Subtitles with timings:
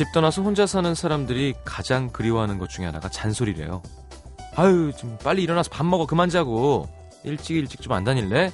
[0.00, 3.82] 집 떠나서 혼자 사는 사람들이 가장 그리워하는 것 중에 하나가 잔소리래요.
[4.56, 6.88] 아유, 좀 빨리 일어나서 밥 먹어 그만 자고
[7.22, 8.50] 일찍 일찍 좀 안 다닐래?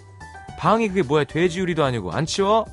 [0.59, 2.65] 방이 그게 뭐야 돼지우리도 아니고 안 치워?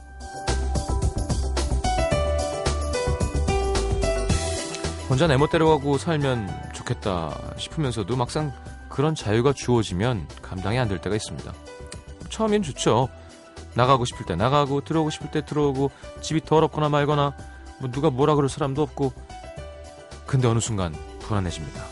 [5.07, 8.51] 혼자 내 멋대로 가고 살면 좋겠다 싶으면서도 막상
[8.89, 11.53] 그런 자유가 주어지면 감당이 안 될 때가 있습니다.
[12.29, 13.07] 처음엔 좋죠.
[13.75, 17.35] 나가고 싶을 때 나가고 들어오고 싶을 때 들어오고 집이 더럽거나 말거나
[17.79, 19.13] 뭐 누가 뭐라 그럴 사람도 없고
[20.25, 21.83] 근데 어느 순간 불안해집니다.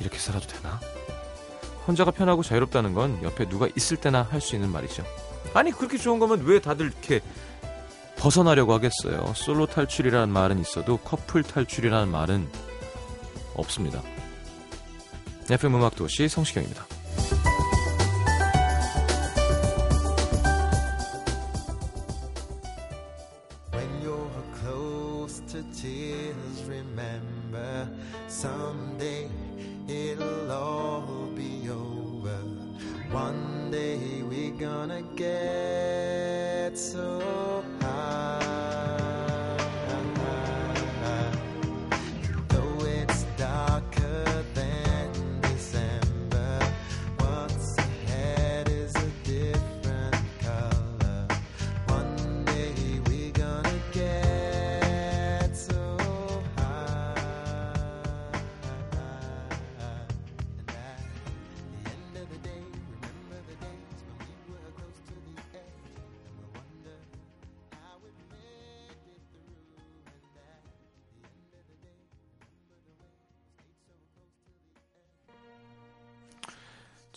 [0.00, 0.80] 이렇게 살아도 되나?
[1.86, 5.04] 혼자가 편하고 자유롭다는 건 옆에 누가 있을 때나 할 수 있는 말이죠.
[5.54, 7.20] 아니 그렇게 좋은 거면 왜 다들 이렇게
[8.18, 9.32] 벗어나려고 하겠어요.
[9.34, 12.48] 솔로 탈출이라는 말은 있어도 커플 탈출이라는 말은
[13.54, 14.02] 없습니다.
[15.50, 16.84] FM 음악 도시 성시경입니다.
[25.48, 27.88] To tears, remember
[28.26, 29.30] someday
[29.88, 32.36] it'll all be over.
[33.10, 37.64] One day we're gonna get so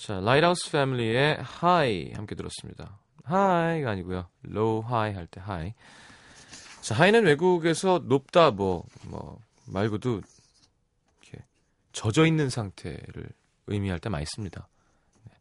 [0.01, 2.97] 자, 라이트하우스 패밀리의 High 함께 들었습니다.
[3.24, 4.28] Hi가 아니고요.
[4.41, 5.74] low high 할 때 high.
[6.81, 10.22] 자, high는 외국에서 높다 뭐 뭐 말고도
[11.22, 11.45] 이렇게
[11.94, 13.29] 젖어 있는 상태를
[13.67, 14.67] 의미할 때 많이 씁니다.
[15.25, 15.34] 네.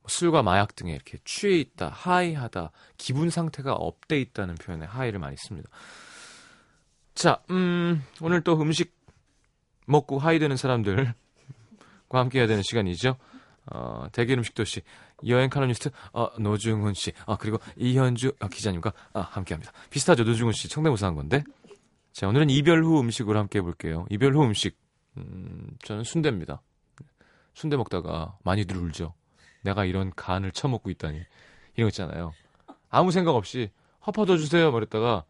[0.00, 5.36] 뭐 술과 마약 등에 이렇게 취해 있다, high하다, 기분 상태가 up돼 있다는 표현에 high를 많이
[5.38, 5.68] 씁니다.
[7.14, 8.92] 자, 음, 오늘 또 음식
[9.86, 11.14] 먹고 high 되는 사람들과
[12.10, 13.16] 함께 해야 되는 시간이죠.
[13.72, 14.82] 어, 대결 음식 도시
[15.26, 19.72] 여행 칼럼니스트 어, 노중훈 씨, 아 그리고 이현주 아, 기자님과 아, 함께합니다.
[19.90, 21.42] 비슷하죠, 노중훈 씨 성대모사 한 건데.
[22.12, 24.06] 자, 오늘은 이별 후 음식으로 함께 해볼게요.
[24.08, 24.78] 이별 후 음식,
[25.16, 26.62] 음, 저는 순대입니다.
[27.54, 29.14] 순대 먹다가 많이들 울죠.
[29.62, 31.18] 내가 이런 간을 처먹고 있다니
[31.76, 32.32] 이런 거 있잖아요.
[32.88, 33.70] 아무 생각 없이
[34.06, 35.24] 허파 더 주세요, 말했다가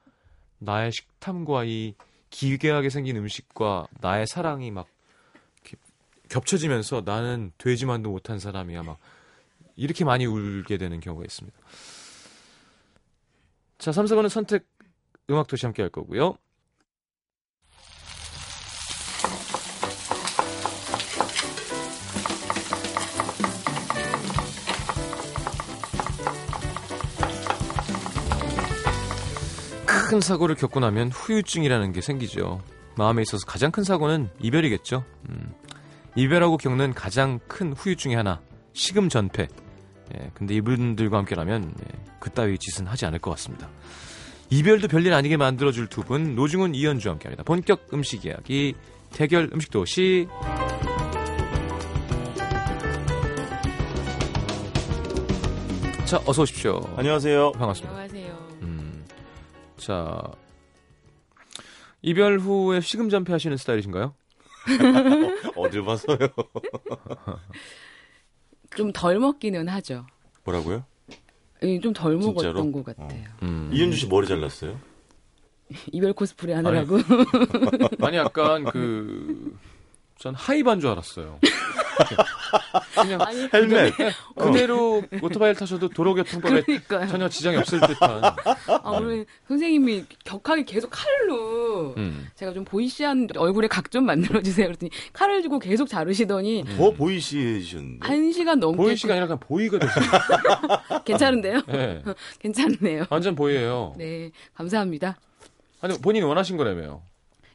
[0.59, 1.95] 나의 식탐과 이
[2.31, 4.89] 기괴하게 생긴 음식과 나의 사랑이 막
[6.29, 8.99] 겹쳐지면서 나는 되지만도 못한 사람이야 막
[9.77, 11.57] 이렇게 많이 울게 되는 경우가 있습니다.
[13.79, 14.67] 자, 3, 4번은 선택
[15.31, 16.37] 음악 도시 함께 할 거고요.
[29.87, 32.63] 큰 사고를 겪고 나면 후유증이라는 게 생기죠.
[32.97, 35.05] 마음에 있어서 가장 큰 사고는 이별이겠죠.
[35.29, 35.53] 음,
[36.17, 38.41] 이별하고 겪는 가장 큰 후유증이 하나
[38.73, 39.49] 식음 전폐.
[40.15, 43.69] 예, 근데 이분들과 함께라면 예, 그따위 짓은 하지 않을 것 같습니다.
[44.51, 47.43] 이별도 별일 아니게 만들어줄 두 분 노중훈 이현주와 함께합니다.
[47.43, 48.75] 본격 음식 이야기
[49.13, 50.29] 대결 음식 도시.
[56.05, 56.81] 자 어서 오십시오.
[56.97, 57.53] 안녕하세요.
[57.53, 57.97] 반갑습니다.
[57.99, 58.49] 안녕하세요.
[58.63, 59.05] 음,
[59.77, 60.23] 자
[62.03, 64.15] 이별 후에 식음 전폐 하시는 스타일이신가요?
[65.57, 66.19] 어딜 봐서요?
[68.77, 70.07] 좀 덜 먹기는 하죠.
[70.45, 70.85] 뭐라고요?
[71.83, 72.53] 좀덜 진짜로?
[72.53, 73.25] 먹었던 것 같아요.
[73.43, 73.71] 음.
[73.73, 74.79] 이현주 씨 머리 잘랐어요?
[75.93, 76.99] 이별 코스프레 하느라고.
[78.03, 79.57] 아니 약간 그.
[80.19, 81.39] 전 하이반 줄 알았어요.
[82.95, 83.95] 그냥 아니, 헬멧.
[84.37, 87.07] 그대로 오토바이를 타셔도 도로교통법에 그러니까요.
[87.09, 88.23] 전혀 지장이 없을 듯한.
[88.83, 92.29] 아, 우리 선생님이 격하게 계속 칼로 음.
[92.35, 94.67] 제가 좀 보이시한 얼굴에 각 좀 만들어 주세요.
[94.67, 98.07] 그랬더니 칼을 주고 계속 자르시더니 더 보이시셨는데.
[98.07, 100.05] 한 시간 넘게 보이 씨가 아니라 그냥 보이가 됐어요.
[101.07, 101.63] 괜찮은데요?
[101.69, 102.03] 네.
[102.41, 103.05] 괜찮네요.
[103.09, 103.95] 완전 보이예요.
[103.97, 105.19] 네, 감사합니다.
[105.81, 107.03] 아니 본인이 원하신 거라며요.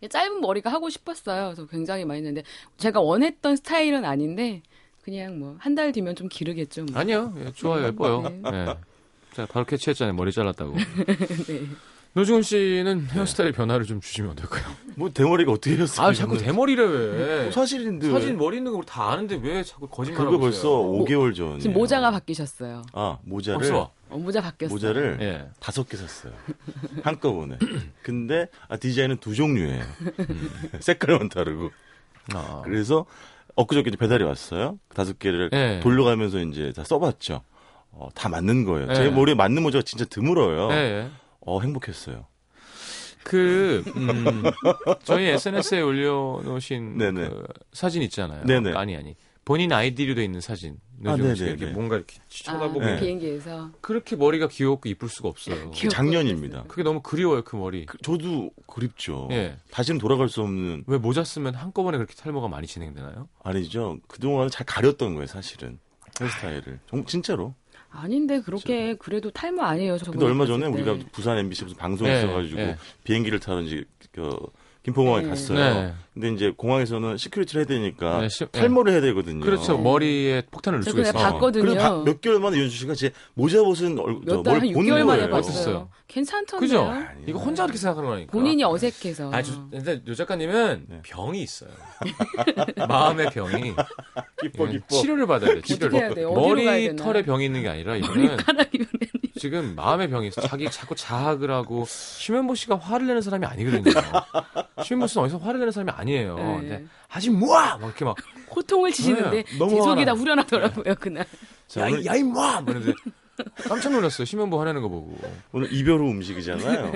[0.09, 1.45] 짧은 머리가 하고 싶었어요.
[1.45, 2.43] 그래서 굉장히 많이 했는데
[2.77, 4.61] 제가 원했던 스타일은 아닌데
[5.03, 6.85] 그냥 뭐 한 달 뒤면 좀 기르겠죠.
[6.85, 6.99] 뭐.
[6.99, 8.21] 아니요, 예, 좋아요, 예뻐요.
[8.21, 8.41] 네.
[8.53, 8.75] 예.
[9.33, 10.75] 자 바로 캐치했잖아요, 머리 잘랐다고.
[11.47, 11.61] 네.
[12.13, 14.63] 노중훈 씨는 헤어스타일 변화를 좀 주시면 어떨까요?
[14.95, 16.07] 뭐 대머리가 어떻게 했어요?
[16.07, 17.51] 아 자꾸 대머리래 왜?
[17.51, 18.13] 사실인데 왜?
[18.13, 20.41] 사진 머리 있는 거 우리 다 아는데 왜 자꾸 거짓말하고 그거?
[20.41, 21.59] 벌써 5개월 전.
[21.59, 22.81] 지금 모자가 바뀌셨어요.
[22.91, 23.91] 아 모자를 없어.
[24.09, 24.75] 어, 모자 바뀌었어요.
[24.75, 25.47] 모자를 예.
[25.61, 26.33] 다섯 개 샀어요.
[27.03, 27.57] 한꺼번에.
[28.03, 29.81] 근데 아, 디자인은 두 종류예요.
[30.81, 31.71] 색깔만 다르고.
[32.33, 32.61] 아.
[32.65, 33.05] 그래서
[33.55, 34.79] 엊그저께 배달이 왔어요.
[34.93, 35.79] 다섯 개를 예.
[35.81, 37.41] 돌려가면서 이제 다 써봤죠.
[37.91, 38.87] 어, 다 맞는 거예요.
[38.89, 38.95] 예.
[38.95, 40.71] 제 머리에 맞는 모자가 진짜 드물어요.
[40.73, 41.09] 예, 예.
[41.41, 42.27] 어, 행복했어요.
[43.23, 44.43] 그 음,
[45.03, 46.97] 저희 SNS에 올려놓으신.
[46.97, 48.43] 그 사진 있잖아요.
[48.45, 48.73] 네네.
[48.73, 49.15] 아니 아니
[49.45, 50.77] 본인 아이디로 돼 있는 사진.
[51.05, 51.15] 아.
[51.15, 52.99] 이렇게 뭔가 이렇게 쳐다보고 아, 네.
[52.99, 55.71] 비행기에서 그렇게 머리가 귀엽고 이쁠 수가 없어요.
[55.71, 56.63] 작년입니다.
[56.67, 57.85] 그게 너무 그리워요 그 머리.
[57.87, 59.27] 그- 저도 그립죠.
[59.31, 59.57] 예.
[59.71, 63.27] 다시는 돌아갈 수 없는 왜 모자 쓰면 한꺼번에 그렇게 탈모가 많이 진행되나요?
[63.43, 63.97] 아니죠.
[64.07, 65.79] 그 동안 잘 가렸던 거예요, 사실은.
[66.19, 66.79] 헤어스타일을.
[66.87, 67.55] 정- 진짜로.
[67.91, 69.97] 아닌데 그렇게 그래도 탈모 아니에요.
[70.11, 70.71] 근데 얼마 전에 때.
[70.71, 72.75] 우리가 부산 MBC 무슨 방송에 네, 있어가지고 네.
[73.03, 74.37] 비행기를 이제 그
[74.83, 75.29] 김포공항에 네.
[75.29, 75.57] 갔어요.
[75.59, 75.93] 네.
[76.13, 79.39] 근데 이제 공항에서는 security를 해야 되니까 네, 시- 탈모를 해야 되거든요.
[79.45, 79.77] 그렇죠.
[79.77, 79.83] 네.
[79.83, 81.13] 머리에 폭탄을 넣을 저 수가 있어요.
[81.33, 81.63] 봤거든요.
[81.63, 84.89] 그래서 몇 개월 만에 윤수 씨가 제 모자 벗은 얼, 저, 몇 달, 한뭘 보는
[84.89, 85.29] 6개월 만에 거예요.
[85.29, 85.89] 봤어요.
[86.07, 86.59] 괜찮던데요?
[86.59, 86.81] 그죠?
[86.83, 87.25] 아니요.
[87.27, 88.31] 이거 혼자 그렇게 생각하는 거니까.
[88.31, 89.31] 본인이 어색해서.
[89.31, 90.99] 아, 저, 근데 요 작가님은 네.
[91.03, 91.69] 병이 있어요.
[92.87, 93.73] 마음의 병이.
[94.41, 94.87] 기뻐 예, 기뻐.
[94.95, 95.61] 치료를 받아야 돼.
[95.61, 96.15] 치료를.
[96.33, 96.95] 머리?
[96.95, 98.79] 털에 병이 있는 게 아니라 이거는 머리카락이
[99.41, 100.39] 지금 마음의 병이 있어.
[100.41, 103.91] 자기 자꾸 자학을 하고 심현보 씨가 화를 내는 사람이 아니거든요.
[104.83, 106.35] 심현보 씨는 어디서 화를 내는 사람이 아니에요.
[106.35, 106.43] 네.
[106.43, 107.77] 근데 하지 뭐야!
[107.77, 108.15] 막 이렇게 막
[108.55, 110.05] 호통을 치시는데 네, 제 속이.
[110.05, 111.25] 다 후련하더라고요 그날.
[111.65, 112.63] 자, 야, 야 임마!
[112.63, 112.93] 그러는데
[113.67, 114.25] 깜짝 놀랐어요.
[114.25, 115.17] 심현보 화내는 거 보고.
[115.53, 116.91] 오늘 이별 후 음식이잖아요.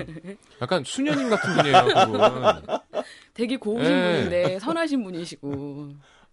[0.62, 3.02] 약간 수녀님 같은 분이에요, 그분.
[3.34, 4.12] 되게 고우신 네.
[4.12, 5.88] 분인데 선하신 분이시고.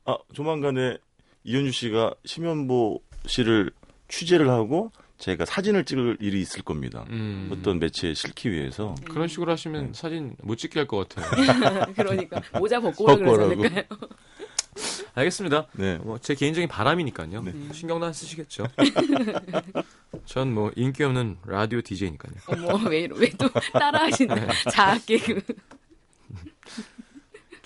[0.05, 0.99] 아 조만간에
[1.43, 3.71] 이현주 씨가 심현보 씨를
[4.09, 4.91] 취재를 하고
[5.23, 7.05] 제가 사진을 찍을 일이 있을 겁니다.
[7.09, 7.49] 음.
[7.49, 8.93] 어떤 매체에 실기 위해서.
[9.09, 9.91] 그런 식으로 하시면 네.
[9.93, 11.85] 사진 못 찍게 할 것 같아요.
[11.95, 13.83] 그러니까 모자 벗고 오라 않을까요?
[15.15, 15.67] 알겠습니다.
[15.73, 15.97] 네.
[15.99, 17.41] 뭐 제 개인적인 바람이니까요.
[17.41, 17.53] 네.
[17.71, 18.65] 신경도 안 쓰시겠죠.
[20.25, 22.33] 전 뭐 인기 없는 라디오 DJ니까요.
[22.47, 24.47] 어머 왜 왜 또 따라 하시는 네.
[24.71, 25.39] 자학 개그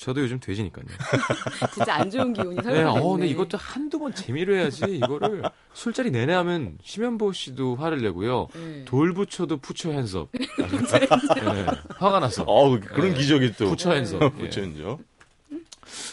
[0.08, 0.86] 저도 요즘 돼지니까요.
[1.76, 2.84] 진짜 안 좋은 기운이 네, 설레네.
[2.86, 4.86] 어, 근데 이것도 한두 번 재미로 해야지.
[4.86, 5.44] 이거를
[5.74, 8.48] 술자리 내내 하면 심현보 씨도 화를 내고요.
[8.54, 8.86] 네.
[8.86, 10.30] 돌 붙여도 푸처 핸섭.
[10.32, 11.66] 네,
[11.98, 12.44] 화가 나서.
[12.44, 13.66] 어 그런 기적이 또.
[13.68, 14.24] 푸처 핸섭.
[14.24, 14.30] 예.
[14.30, 15.00] 부천죠.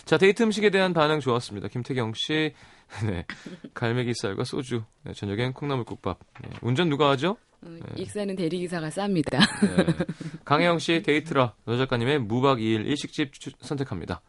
[0.05, 1.69] 자, 데이트 음식에 대한 반응 좋았습니다.
[1.69, 2.53] 김태경 씨.
[3.07, 3.25] 네.
[3.75, 4.83] 갈매기살과 소주.
[5.03, 6.19] 네, 저녁엔 콩나물국밥.
[6.43, 7.37] 네, 운전 누가 하죠?
[7.63, 9.39] 어, 익사는 대리기사가 쌉니다.
[9.39, 10.05] 네.
[10.45, 14.21] 강혜영 씨 데이트라 노 작가님의 무박 2일 일식집 추- 선택합니다.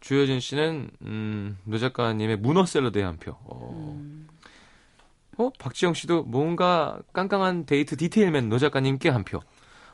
[0.00, 3.32] 주효진 씨는 음, 노 작가님의 문어 샐러드에 한 표.
[3.44, 3.70] 어.
[4.00, 4.26] 음.
[5.38, 5.50] 어?
[5.58, 9.40] 박지영 씨도 뭔가 깡깡한 데이트 디테일맨 노 작가님께 한 표.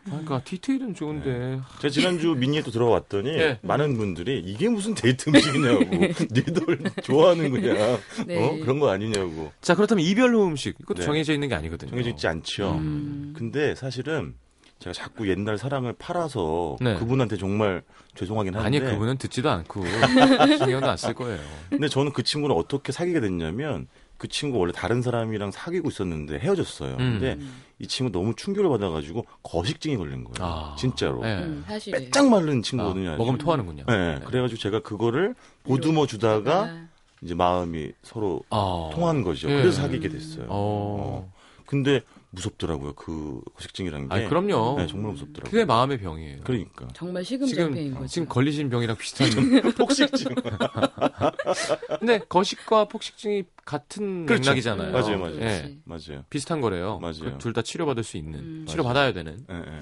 [0.09, 3.59] 아, 그러니까 디테일은 좋은데 제가 지난주 미니에 또 들어왔더니 예.
[3.63, 5.81] 많은 분들이 이게 무슨 데이트 음식이냐고.
[6.33, 7.99] 니들 좋아하는 거냐.
[8.27, 8.39] 네.
[8.45, 8.57] 어?
[8.61, 9.53] 그런 거 아니냐고.
[9.61, 11.05] 자 그렇다면 이별 후 음식 이것도 네.
[11.05, 11.91] 정해져 있는 게 아니거든요.
[11.91, 12.73] 정해져 있지 않죠.
[12.79, 13.35] 음.
[13.37, 14.35] 근데 사실은
[14.79, 16.95] 제가 자꾸 옛날 사랑을 팔아서 네.
[16.97, 17.83] 그분한테 정말
[18.15, 19.83] 죄송하긴 한데 아니 그분은 듣지도 않고
[20.59, 21.39] 신경도 안 쓸 거예요.
[21.69, 26.95] 근데 저는 그 친구는 어떻게 사귀게 됐냐면 그 친구 원래 다른 사람이랑 사귀고 있었는데 헤어졌어요.
[26.95, 27.19] 음.
[27.21, 27.39] 근데
[27.79, 30.35] 이 친구 너무 충격을 받아가지고 거식증이 걸린 거예요.
[30.41, 30.77] 아.
[30.77, 31.23] 진짜로.
[31.23, 31.39] 네.
[31.39, 33.11] 음, 사실 빼짝 마른 아, 친구거든요.
[33.11, 33.19] 아주.
[33.19, 33.85] 먹으면 토하는군요.
[33.87, 36.89] 네, 그래가지고 제가 그거를 보듬어 주다가 아,
[37.23, 38.91] 이제 마음이 서로 아.
[38.93, 39.49] 통한 거죠.
[39.49, 39.55] 예.
[39.55, 40.47] 그래서 사귀게 됐어요.
[40.49, 41.33] 어.
[41.65, 42.93] 근데 무섭더라고요.
[42.95, 44.15] 그 거식증이라는 게.
[44.15, 44.77] 아 그럼요.
[44.79, 45.51] 네, 정말 무섭더라고요.
[45.51, 46.41] 그게 마음의 병이에요.
[46.45, 46.89] 그러니까.
[46.95, 48.07] 정말 지금 시금장패인 거죠.
[48.07, 49.29] 지금 걸리신 병이랑 비슷한.
[49.77, 50.35] 폭식증.
[52.01, 54.43] 근데 거식과 폭식증이 같은 그렇죠.
[54.51, 54.93] 맥락이잖아요.
[54.93, 55.41] 맞아요, 맞아요.
[55.41, 55.77] 예.
[55.85, 56.25] 맞아요.
[56.31, 56.99] 비슷한 거래요.
[57.01, 57.39] 맞아요.
[57.39, 58.67] 둘 다 치료받을 수 있는, 음.
[58.69, 59.45] 치료받아야 되는.
[59.51, 59.81] 예, 예.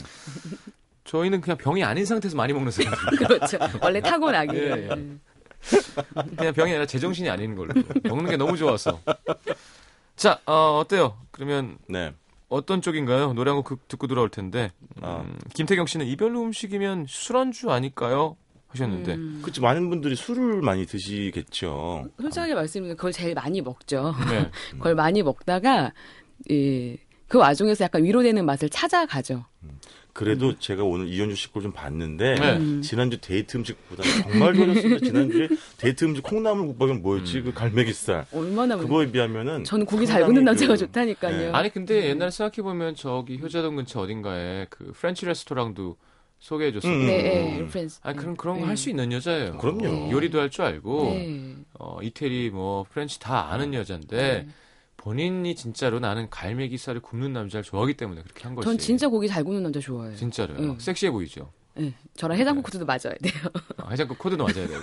[1.04, 2.92] 저희는 그냥 병이 아닌 상태에서 많이 먹는 사람.
[3.18, 3.58] 그렇죠.
[3.82, 4.56] 원래 타고나기로.
[4.56, 4.88] 예, 예.
[6.36, 7.74] 그냥 병이 아니라 제정신이 아닌 걸로.
[8.04, 9.00] 먹는 게 너무 좋아서.
[10.14, 11.18] 자, 어, 어때요?
[11.32, 12.12] 그러면 네.
[12.48, 13.32] 어떤 쪽인가요?
[13.32, 14.70] 노래 한 곡 듣고 돌아올 텐데.
[14.98, 15.24] 음, 아.
[15.54, 18.36] 김태경 씨는 이별로 음식이면 술안주 아닐까요?
[18.68, 19.14] 하셨는데.
[19.14, 19.38] 음.
[19.42, 22.06] 그렇지 많은 분들이 술을 많이 드시겠죠.
[22.20, 24.14] 솔직하게 말씀드리면 그걸 제일 많이 먹죠.
[24.30, 24.50] 네.
[24.72, 25.92] 그걸 많이 먹다가
[26.50, 26.96] 예,
[27.28, 29.44] 그 와중에서 약간 위로되는 맛을 찾아가죠.
[30.16, 32.56] 그래도 제가 오늘 이현주 씨 걸 좀 봤는데 네.
[32.56, 32.80] 음.
[32.82, 35.04] 지난주 데이트 음식보다 정말 좋았습니다.
[35.04, 37.42] 지난주에 데이트 음식 콩나물 국밥은 뭐였지?
[37.42, 38.26] 그 갈매기살.
[38.32, 41.36] 얼마나 그거에 비하면은 저는 고기 잘 굽는 남자가 그- 좋다니까요.
[41.38, 41.50] 네.
[41.52, 45.96] 아니 근데 옛날에 생각해 보면 저기 효자동 근처 어딘가에 그 French 레스토랑도
[46.38, 46.94] 소개해 줬었고.
[46.94, 47.06] 음.
[47.06, 47.98] 네, 예, French.
[48.02, 48.66] 아니 그런 그런 거 네.
[48.68, 49.58] 할수 있는 여자예요.
[49.58, 50.10] 그럼요.
[50.12, 51.56] 요리도 할 줄 알고 네.
[51.78, 54.46] 어, 이태리 뭐 French 다 아는 여잔데 네.
[55.06, 58.66] 본인이 진짜로 나는 갈매기살을 굽는 남자를 좋아하기 때문에 그렇게 한 거지.
[58.66, 60.16] 전 진짜 고기 잘 굽는 남자 좋아해요.
[60.16, 60.58] 진짜로요.
[60.58, 60.78] 응.
[60.80, 61.52] 섹시해 보이죠.
[61.74, 63.32] 네, 저랑 해장국 코드도 맞아야 돼요.
[63.76, 64.80] 아, 해장국 코드도 맞아야 되고.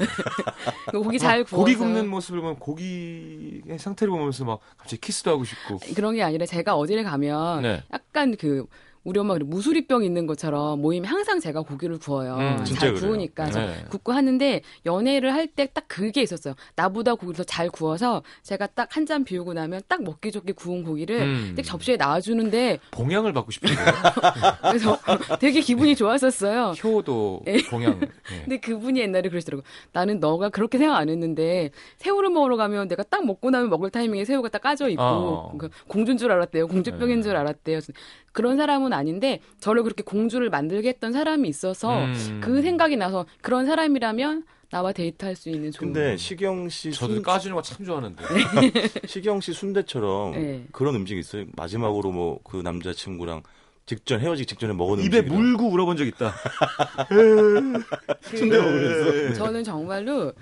[1.04, 5.80] 고기 잘 구워서 고기 굽는 모습을 보면 고기의 상태를 보면서 막 갑자기 키스도 하고 싶고.
[5.94, 7.84] 그런 게 아니라 제가 어디를 가면 네.
[7.92, 8.66] 약간 그
[9.04, 12.36] 우리 엄마 그 무수리병 있는 것처럼 모임에 항상 제가 고기를 구워요.
[12.38, 12.94] 음, 잘.
[12.94, 13.86] 구우니까 네.
[13.90, 16.54] 굽고 하는데 연애를 할 때 딱 그게 있었어요.
[16.76, 20.84] 나보다 고기를 더 잘 구워서 제가 딱 한 잔 비우고 나면 딱 먹기 좋게 구운
[20.84, 21.54] 고기를 음.
[21.56, 23.76] 딱 접시에 놔주는데 봉양을 받고 싶은데.
[24.62, 24.98] 그래서
[25.40, 26.74] 되게 기분이 좋았었어요.
[26.84, 27.58] 효도 예.
[27.70, 28.00] 봉양.
[28.00, 28.08] 네.
[28.46, 29.64] 근데 그분이 옛날에 그러시더라고.
[29.92, 34.24] 나는 너가 그렇게 생각 안 했는데 새우를 먹으러 가면 내가 딱 먹고 나면 먹을 타이밍에
[34.24, 35.56] 새우가 딱 까져 있고 어.
[35.58, 36.68] 그 공주인 줄 알았대요.
[36.70, 37.22] 공주병인 네.
[37.24, 37.80] 줄 알았대요.
[38.32, 42.40] 그런 사람은 아닌데 저를 그렇게 공주를 만들게 했던 사람이 있어서 음.
[42.44, 47.22] 그 생각이 나서 그런 사람이라면 나와 데이트할 수 있는 좋은 근데 시경 씨 저도 순,
[47.24, 48.24] 까주는 거 참 좋아하는데.
[49.06, 50.64] 시경 씨 순대처럼 네.
[50.72, 51.46] 그런 음식 있어요.
[51.56, 53.44] 마지막으로 뭐 그 남자친구랑
[53.86, 55.38] 직전 헤어지기 직전에 먹은 입에 음식이랑.
[55.38, 56.34] 물고 울어본 적 있다.
[58.24, 59.34] 순대 먹으면서.
[59.36, 60.34] 저는 정말로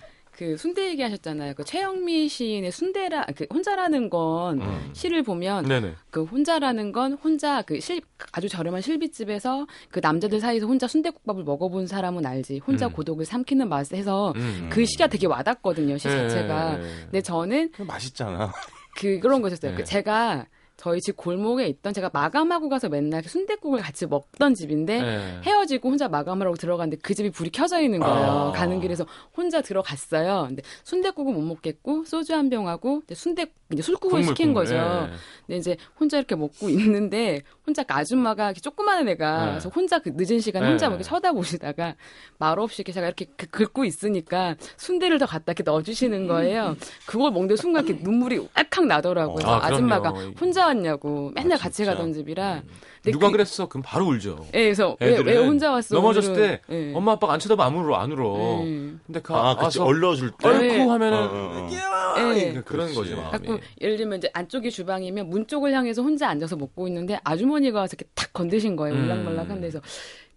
[0.41, 1.53] 그 순대 얘기하셨잖아요.
[1.53, 4.89] 그 최영미 시인의 순대라 그 혼자라는 건 음.
[4.93, 5.93] 시를 보면 네네.
[6.09, 11.85] 그 혼자라는 건 혼자 그 실 아주 저렴한 실비집에서 그 남자들 사이에서 혼자 순대국밥을 먹어본
[11.85, 12.93] 사람은 알지 혼자 음.
[12.93, 14.67] 고독을 삼키는 맛을 해서 음.
[14.71, 16.89] 그 시가 되게 와닿거든요 시 네, 자체가 네, 네.
[17.03, 18.51] 근데 저는 맛있잖아.
[18.97, 19.77] 그 그런 거였어요 네.
[19.77, 20.47] 그 제가
[20.81, 25.39] 저희 집 골목에 있던 제가 마감하고 가서 맨날 순대국을 같이 먹던 집인데 네.
[25.43, 28.25] 헤어지고 혼자 마감하라고 들어갔는데 그 집이 불이 켜져 있는 거예요.
[28.25, 28.51] 아.
[28.51, 29.05] 가는 길에서
[29.37, 30.45] 혼자 들어갔어요.
[30.47, 34.63] 근데 순대국은 못 먹겠고 소주 한 병하고 순대 이제 술국을 시킨 국물.
[34.63, 34.75] 거죠.
[34.75, 35.15] 예.
[35.45, 39.51] 근데 이제 혼자 이렇게 먹고 있는데 혼자 그 아줌마가 이렇게 조그마한 애가 네.
[39.51, 40.71] 그래서 혼자 그 늦은 시간에 네.
[40.71, 41.95] 혼자 뭐 이렇게 쳐다보시다가
[42.39, 46.75] 말없이 이렇게 제가 이렇게 그- 긁고 있으니까 순대를 더 갖다 이렇게 넣어주시는 거예요.
[47.05, 49.45] 그걸 먹는 순간 이렇게 눈물이 욱칵 나더라고요.
[49.45, 49.63] 아.
[49.67, 50.09] 아줌마가
[50.39, 51.85] 혼자 왔냐고 맨날 아, 같이?
[51.85, 52.61] 가던 집이라.
[53.03, 53.67] 근데 누가 그- 그랬어?
[53.67, 54.45] 그럼 바로 울죠.
[54.53, 55.95] 예, 그래서 왜, 애들은 왜 혼자 왔어?
[55.95, 56.35] 넘어졌을?
[56.35, 56.93] 때 예.
[56.93, 58.61] 엄마 아빠가 안 쳐다봐 안 울어 안 울어.
[58.65, 58.93] 예.
[59.05, 59.79] 근데 가 아, 그치.
[59.79, 60.47] 얼려줄 때.
[60.47, 60.87] 얼고 네.
[60.87, 62.35] 하면은 어, 어, 어.
[62.35, 62.51] 예.
[62.53, 62.95] 그런 그렇지.
[62.95, 63.31] 거지 마음이.
[63.31, 67.95] 갖고 예를 들면 이제 안쪽이 주방이면 문 쪽을 향해서 혼자 앉아서 먹고 있는데 아주머니가 와서
[67.97, 68.95] 이렇게 탁 건드신 거예요.
[68.95, 69.03] 음.
[69.05, 69.79] 울락말락한 데서.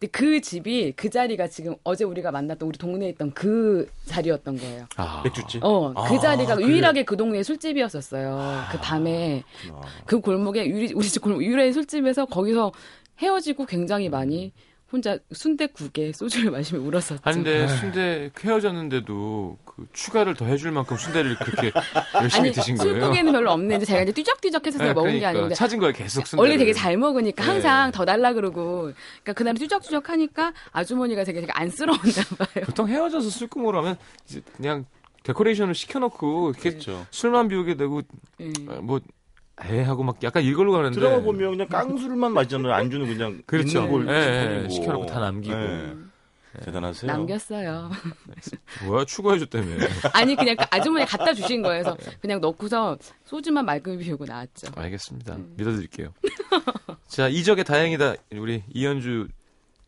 [0.04, 4.87] 근데 그 집이 그 자리가 지금 어제 우리가 만났던 우리 동네에 있던 그 자리였던 거예요.
[4.96, 5.23] 아.
[5.25, 5.64] 맥주집.
[5.64, 6.66] 어, 그 아, 자리가 그래.
[6.66, 8.64] 유일하게 그 동네에 술집이었었어요.
[8.70, 9.42] 그 밤에
[9.73, 12.73] 아, 그 골목에 유리, 우리 집 골목 유일의 술집에서 거기서
[13.18, 14.52] 헤어지고 굉장히 많이
[14.94, 17.18] 혼자 순대국에 소주를 마시며 울었었죠.
[17.24, 21.72] 아닌데 순대 헤어졌는데도 그 추가를 더 해줄 만큼 순대를 그렇게
[22.22, 22.92] 열심히 아니 드신 거예요.
[23.00, 26.24] 술국에는 별로 없는데 제가 이제 띠적띠적해서 제가 네, 먹은 게 그러니까 아닌데 찾은 거예요 계속
[26.24, 26.40] 순대.
[26.40, 27.50] 원래 되게 잘 먹으니까 네.
[27.50, 28.82] 항상 더 달라 그러고
[29.22, 32.64] 그러니까 그날 쭈적쭈적 하니까 아주머니가 되게 되게 안쓰러웠나 봐요.
[32.66, 33.96] 보통 헤어져서 술국으로 하면
[34.28, 34.84] 이제 그냥
[35.24, 37.04] 데코레이션을 시켜놓고 이렇게 그렇죠.
[37.10, 38.02] 술만 비우게 되고
[38.40, 38.52] 예.
[38.68, 39.00] 어, 뭐
[39.62, 42.73] 에 하고 막 약간 이걸로 가는데 드라마 보면 그냥 깡술만 마시잖아요.
[42.73, 43.84] 안주는 그냥 그렇죠.
[43.84, 45.06] 있는 걸 예, 예, 시켜놓고.
[45.06, 45.54] 다 남기고.
[45.54, 45.94] 예.
[46.64, 47.11] 대단하세요.
[47.11, 47.90] 남겼어요.
[48.87, 49.66] 뭐야 추가해줬다며.
[50.12, 51.82] 아니 그냥 그 아주머니 갖다 주신 거예요.
[51.82, 54.68] 그래서 그냥 넣고서 소주만 말끔히 비우고 나왔죠.
[54.76, 55.34] 알겠습니다.
[55.34, 55.54] 음.
[55.56, 56.12] 믿어드릴게요.
[57.08, 59.28] 자 이적의 다행이다 우리 이현주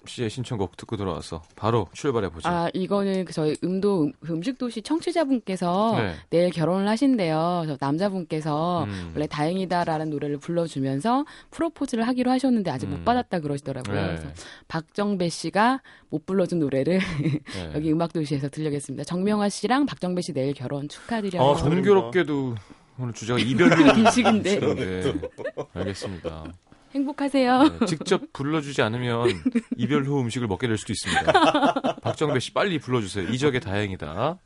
[0.06, 2.48] 씨의 신청곡 듣고 돌아와서 바로 출발해 보죠.
[2.48, 6.14] 아 이거는 그 저희 음도 음, 그 음식 도시 청취자분께서 네.
[6.30, 7.64] 내일 결혼을 하신대요.
[7.66, 9.12] 저 남자분께서 음.
[9.14, 12.90] 원래 다행이다라는 노래를 불러주면서 프로포즈를 하기로 하셨는데 아직 음.
[12.92, 13.94] 못 받았다 그러시더라고요.
[14.00, 14.06] 네.
[14.08, 14.28] 그래서
[14.68, 17.40] 박정배 씨가 못 불러준 노래를 네.
[17.74, 19.04] 여기 음악 도시에서 들려겠습니다.
[19.04, 21.42] 정명화 씨랑 박정배 씨 내일 결혼 축하드려요.
[21.42, 22.54] 아, 정- 공교롭게도
[22.98, 24.58] 오늘 주제가 이별이라는 음식인데.
[24.74, 25.14] 네.
[25.74, 26.44] 알겠습니다.
[26.96, 27.62] 행복하세요.
[27.62, 29.28] 네, 직접 불러주지 않으면
[29.76, 32.00] 이별 후 음식을 먹게 될 수도 있습니다.
[32.00, 33.28] 박정배 씨 빨리 불러주세요.
[33.28, 34.38] 이적의 다행이다.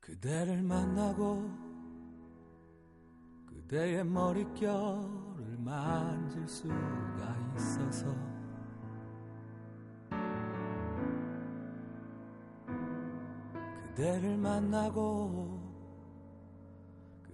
[0.00, 1.50] 그대를 만나고
[3.46, 8.06] 그대의 머릿결을 만질 수가 있어서
[13.94, 15.59] 그대를 만나고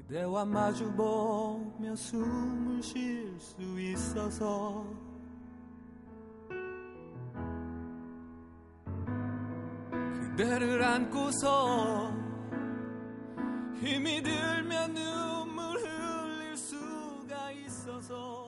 [0.07, 4.87] 그대와 마주보며 숨을 쉴 수 있어서
[10.37, 12.13] 그대를 안고서
[13.81, 18.46] 힘이 들면 눈물 흘릴 수가 있어서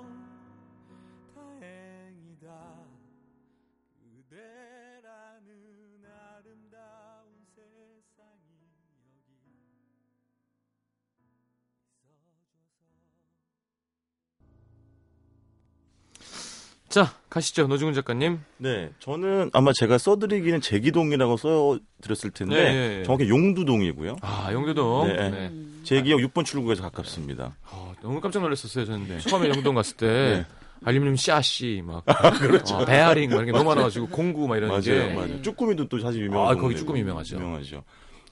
[16.88, 17.66] 자, 가시죠.
[17.66, 18.40] 노중훈 작가님.
[18.56, 23.02] 네, 저는 아마 제가 써드리기는 제기동이라고 써드렸을 텐데 네, 네, 네.
[23.04, 24.16] 정확히 용두동이고요.
[24.22, 25.08] 아, 용두동.
[25.08, 25.30] 네.
[25.30, 25.48] 네.
[25.48, 25.80] 음.
[25.84, 27.56] 제 기억 6번 출구에서 가깝습니다.
[27.70, 29.18] 어, 너무 깜짝 놀랐었어요, 저는.
[29.20, 30.06] 처음에 영동 갔을 때.
[30.46, 30.46] 네.
[30.84, 35.12] 알림님 씨앗씨 막 어, 베아링 막 이런 게 너무 많아가지고 공구 막 이런 맞아요, 게
[35.12, 35.42] 맞아요.
[35.42, 36.76] 쭈꾸미도 또 사실 유명한 아, 거기.
[36.76, 37.34] 쭈꾸미 유명하죠.
[37.34, 37.82] 유명하죠.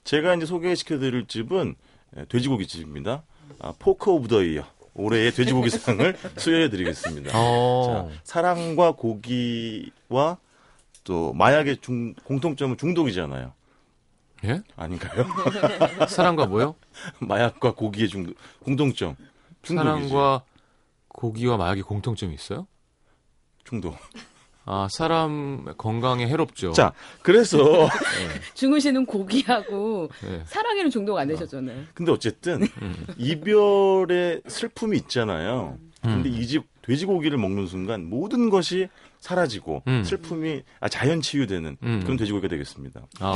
[0.05, 1.75] 제가 이제 소개시켜드릴 집은
[2.17, 3.25] 예, 돼지고기 집입니다.
[3.59, 4.63] 아, Pork of the Year
[4.97, 7.31] 올해의 돼지고기상을 수여해드리겠습니다.
[7.35, 8.11] 어.
[8.11, 10.39] 자, 사랑과 고기와
[11.05, 13.53] 또 마약의 중- 공통점은 중독이잖아요.
[14.45, 14.63] 예?
[14.77, 15.25] 아닌가요?
[16.09, 16.75] 사랑과 뭐요?
[17.21, 19.17] 마약과 고기의 중독, 공통점.
[19.63, 20.09] 중독이지.
[20.09, 20.43] 사랑과
[21.09, 22.67] 고기와 마약의 공통점이 있어요?
[23.65, 23.97] 중독.
[24.67, 26.73] 아, 사람 건강에 해롭죠.
[26.73, 26.93] 자,
[27.23, 27.57] 그래서
[28.55, 30.43] 중훈 씨는 고기하고 네.
[30.45, 31.85] 사랑에는 중독 안 되셨잖아요.
[31.95, 32.61] 근데 어쨌든
[33.17, 35.79] 이별의 슬픔이 있잖아요.
[36.03, 36.35] 근데 음.
[36.35, 40.05] 이집 돼지고기를 먹는 순간 모든 것이 사라지고 음.
[40.05, 42.01] 슬픔이 아, 자연 치유되는 음.
[42.05, 43.01] 그런 돼지고기가 되겠습니다.
[43.21, 43.35] 아,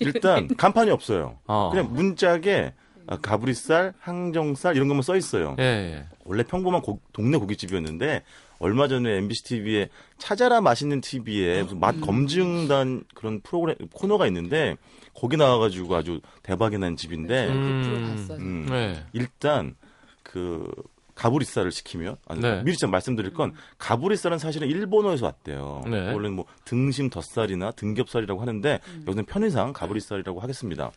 [0.00, 1.38] 일단 간판이 없어요.
[1.46, 1.70] 어.
[1.72, 2.72] 그냥 문짝에
[3.06, 5.56] 아, 가브리살, 항정살 이런 것만 써 있어요.
[5.58, 6.04] 예, 예.
[6.24, 8.22] 원래 평범한 고- 동네 고깃집이었는데
[8.58, 9.88] 얼마 전에 MBC TV에
[10.18, 14.76] 찾아라 맛있는 TV에 무슨 맛 검증단 그런 프로그램 코너가 있는데
[15.14, 17.82] 거기 나와가지고 아주 대박이 난 집인데 음.
[17.82, 18.38] 그 프로 봤어요.
[18.38, 19.04] 음, 네.
[19.12, 19.74] 일단
[20.22, 20.70] 그
[21.14, 22.62] 가브리살을 시키면 아니, 네.
[22.62, 25.82] 미리 좀 말씀드릴 건 가브리살은 사실은 일본어에서 왔대요.
[25.86, 26.12] 네.
[26.12, 30.92] 원래는 뭐 등심 덧살이나 등겹살이라고 하는데 여기는 편의상 가브리살이라고 하겠습니다.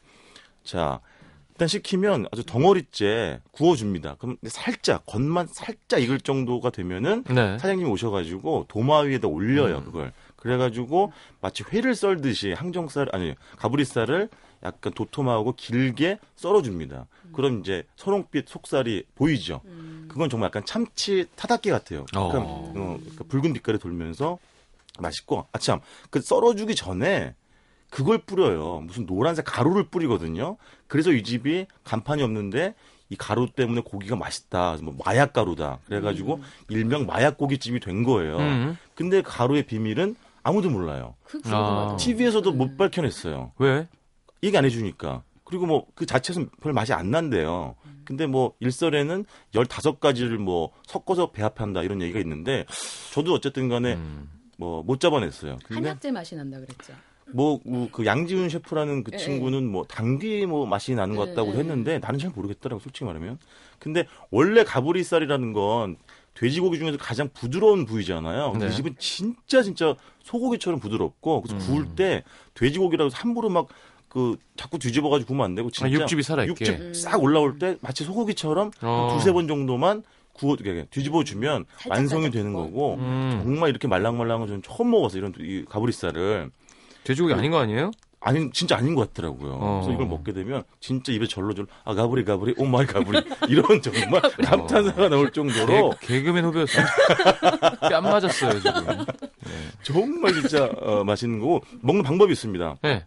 [0.64, 1.00] 자
[1.62, 4.16] 일단 시키면 아주 덩어리째 구워줍니다.
[4.18, 7.60] 그럼 살짝 겉만 살짝 익을 정도가 되면은 네.
[7.60, 9.86] 사장님이 오셔가지고 도마 위에다 올려요 음.
[9.86, 10.12] 그걸.
[10.38, 14.30] 그래가지고 마치 회를 썰듯이 항정살 아니 가브리살을
[14.64, 17.06] 약간 도톰하고 길게 썰어줍니다.
[17.32, 19.62] 그럼 이제 선홍빛 속살이 보이죠.
[20.08, 22.08] 그건 정말 약간 참치 타닥기 같아요.
[22.16, 22.30] 어.
[22.30, 24.40] 그럼 어, 그러니까 붉은 빛깔이 돌면서
[24.98, 27.36] 맛있고 아참 그 썰어주기 전에
[27.92, 28.80] 그걸 뿌려요.
[28.88, 30.58] 무슨 노란색 가루를 뿌리거든요.
[30.88, 32.74] 그래서 이 집이 간판이 없는데
[33.10, 34.78] 이 가루 때문에 고기가 맛있다.
[34.82, 35.80] 뭐 마약 가루다.
[35.86, 38.38] 그래가지고 일명 마약 고깃집이 된 거예요.
[38.38, 38.78] 음.
[38.96, 41.16] 근데 그 가루의 비밀은 아무도 몰라요.
[41.26, 41.96] 그 아.
[42.00, 43.52] TV에서도 못 밝혀냈어요.
[43.58, 43.88] 왜?
[44.42, 45.24] 얘기 안 해주니까.
[45.44, 47.76] 그리고 뭐 그 자체에서 별 맛이 안 난대요.
[48.06, 52.66] 근데 뭐 일설에는 15가지를 뭐 섞어서 배합한다 이런 얘기가 있는데
[53.14, 54.30] 저도 어쨌든 간에 음.
[54.58, 55.60] 뭐못 잡아냈어요.
[55.66, 56.94] 근데 한약재 맛이 난다 그랬죠.
[57.34, 61.60] 뭐그 양지훈 셰프라는 그 예, 친구는 뭐 당귀 뭐 맛이 나는 것 같다고 예, 예.
[61.60, 63.38] 했는데 나는 잘 모르겠더라고 솔직히 말하면.
[63.80, 65.96] 근데 원래 가브리살이라는 건
[66.34, 68.54] 돼지고기 중에서 가장 부드러운 부위잖아요.
[68.58, 68.68] 네.
[68.68, 71.68] 이 집은 진짜 진짜 소고기처럼 부드럽고 그래서 음.
[71.68, 73.68] 구울 때 돼지고기라고 해서 함부로 막
[74.12, 76.66] 그 자꾸 뒤집어가지고 구우면 안 되고 진짜 아, 육즙이 살아있게.
[76.66, 79.10] 육즙 싹 올라올 때 마치 소고기처럼 어.
[79.14, 80.04] 두세 번 정도만
[80.34, 82.52] 구워 이렇게 뒤집어 주면 살짝 완성이 되는.
[82.52, 83.40] 거고 음.
[83.42, 86.52] 정말 이렇게 말랑말랑한 건 저는 처음 먹었어요 이런 이 가브리살을
[87.04, 87.92] 돼지고기 아닌 거 아니에요?
[88.24, 89.54] 아니 진짜 아닌 것 같더라고요.
[89.54, 89.82] 어.
[89.82, 94.22] 그래서 이걸 먹게 되면 진짜 입에 절로절 아 가브리 가브리 oh my 가브리 이런 정말
[94.44, 96.82] 감탄사가 나올 정도로 개, 개그맨 후배였어.
[97.90, 99.06] 뺨 맞았어요, 지금.
[99.82, 102.78] 정말 진짜 어, 맛있는 거고 먹는 방법이 있습니다.
[102.84, 103.06] 네.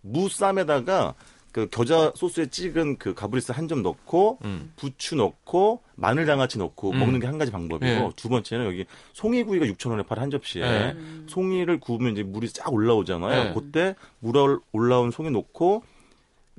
[0.00, 1.14] 무쌈에다가
[1.52, 4.72] 그 겨자 소스에 찍은 그 가브리살 한점 넣고 음.
[4.76, 6.98] 부추 넣고 마늘 양아치 넣고 음.
[6.98, 8.10] 먹는 게 한 가지 방법이고 예.
[8.16, 8.84] 두 번째는 여기
[9.14, 10.96] 송이구이가 6,000원에 팔 한 접시에 예.
[11.26, 13.48] 송이를 구우면 이제 물이 쫙 올라오잖아요.
[13.50, 13.52] 예.
[13.54, 15.82] 그때 물 올- 올라온 송이 넣고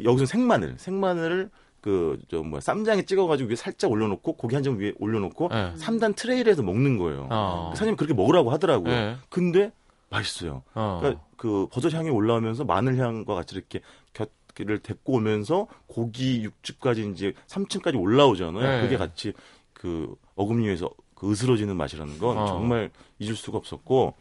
[0.03, 1.49] 여기서 생마늘, 생마늘을
[1.81, 5.73] 그저 뭐야 쌈장에 찍어가지고 위에 살짝 올려놓고 고기 한 점 위에 올려놓고 예.
[5.77, 7.27] 삼단 트레이를 해서 먹는 거예요.
[7.31, 7.71] 어.
[7.73, 8.91] 사장님 이 그렇게 먹으라고 하더라고요.
[8.93, 9.15] 예.
[9.29, 9.71] 근데
[10.09, 10.63] 맛있어요.
[10.73, 10.97] 어.
[11.01, 13.79] 그러니까 그 버섯 향이 올라오면서 마늘 향과 같이 이렇게
[14.13, 14.29] 곁
[14.67, 18.61] 을 데리고 오면서 고기 육즙까지 이제 3층까지 올라오잖아요.
[18.77, 18.81] 네.
[18.81, 19.31] 그게 같이
[19.73, 22.45] 그 어금니에서 그 으스러지는 맛이라는 건 어.
[22.47, 24.15] 정말 잊을 수가 없었고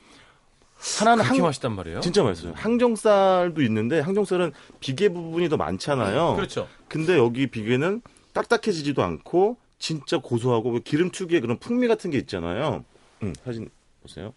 [1.00, 2.00] 하나는 항- 맛있단 말이에요?
[2.00, 2.52] 진짜 맛있어요.
[2.54, 6.34] 항정살도 있는데 항정살은 비계 부분이 더 많잖아요.
[6.36, 6.68] 그렇죠.
[6.86, 8.00] 근데 여기 비계는
[8.32, 12.84] 딱딱해지지도 않고 진짜 고소하고 그 기름 특유의 그런 풍미 같은 게 있잖아요.
[13.24, 13.68] 음, 사진
[14.02, 14.32] 보세요.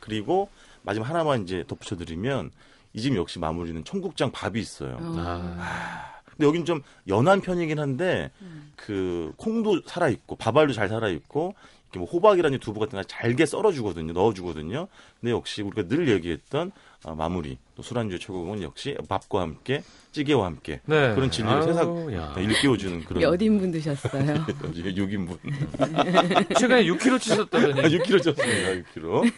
[0.00, 0.48] 그리고
[0.82, 2.50] 마지막 하나만 이제 덧붙여드리면
[2.98, 4.96] 이 집 역시 마무리는 청국장 밥이 있어요.
[5.00, 5.14] 어.
[5.18, 6.04] 아.
[6.24, 8.30] 근데 여긴 좀 연한 편이긴 한데
[8.76, 11.54] 그 콩도 살아 있고 밥알도 잘 살아 있고
[11.86, 14.88] 이렇게 뭐 호박이라든지 두부 같은 거 잘게 썰어 주거든요, 넣어 주거든요.
[15.20, 16.72] 근데 역시 우리가 늘 얘기했던
[17.04, 21.14] 어, 마무리 또 술안주의 최고봉은 역시 밥과 함께 찌개와 함께 네.
[21.14, 22.34] 그런 진리를 세상 야.
[22.36, 24.44] 일깨워주는 그런 몇 인분 드셨어요?
[24.44, 25.38] 6인분
[26.58, 27.82] 최근에 6kg 찌셨다더니.
[27.98, 29.32] 6kg 쪘습니다, 6kg.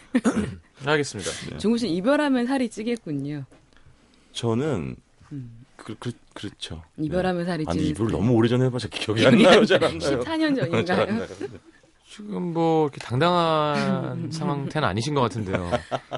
[0.85, 1.57] 알겠습니다.
[1.59, 3.45] 중국 씨 이별하면 살이 찌겠군요.
[4.31, 4.95] 저는
[5.75, 6.83] 그, 그, 그렇죠.
[6.97, 10.19] 이별하면 살이 아니 찌는 이별 너무 오래전에 해봐서 기억이 안 나요, 잘 안 나요.
[10.19, 11.27] 14년 잘안 전인가요?
[12.11, 15.71] 지금 뭐 이렇게 당당한 상황태는 아니신 것 같은데요.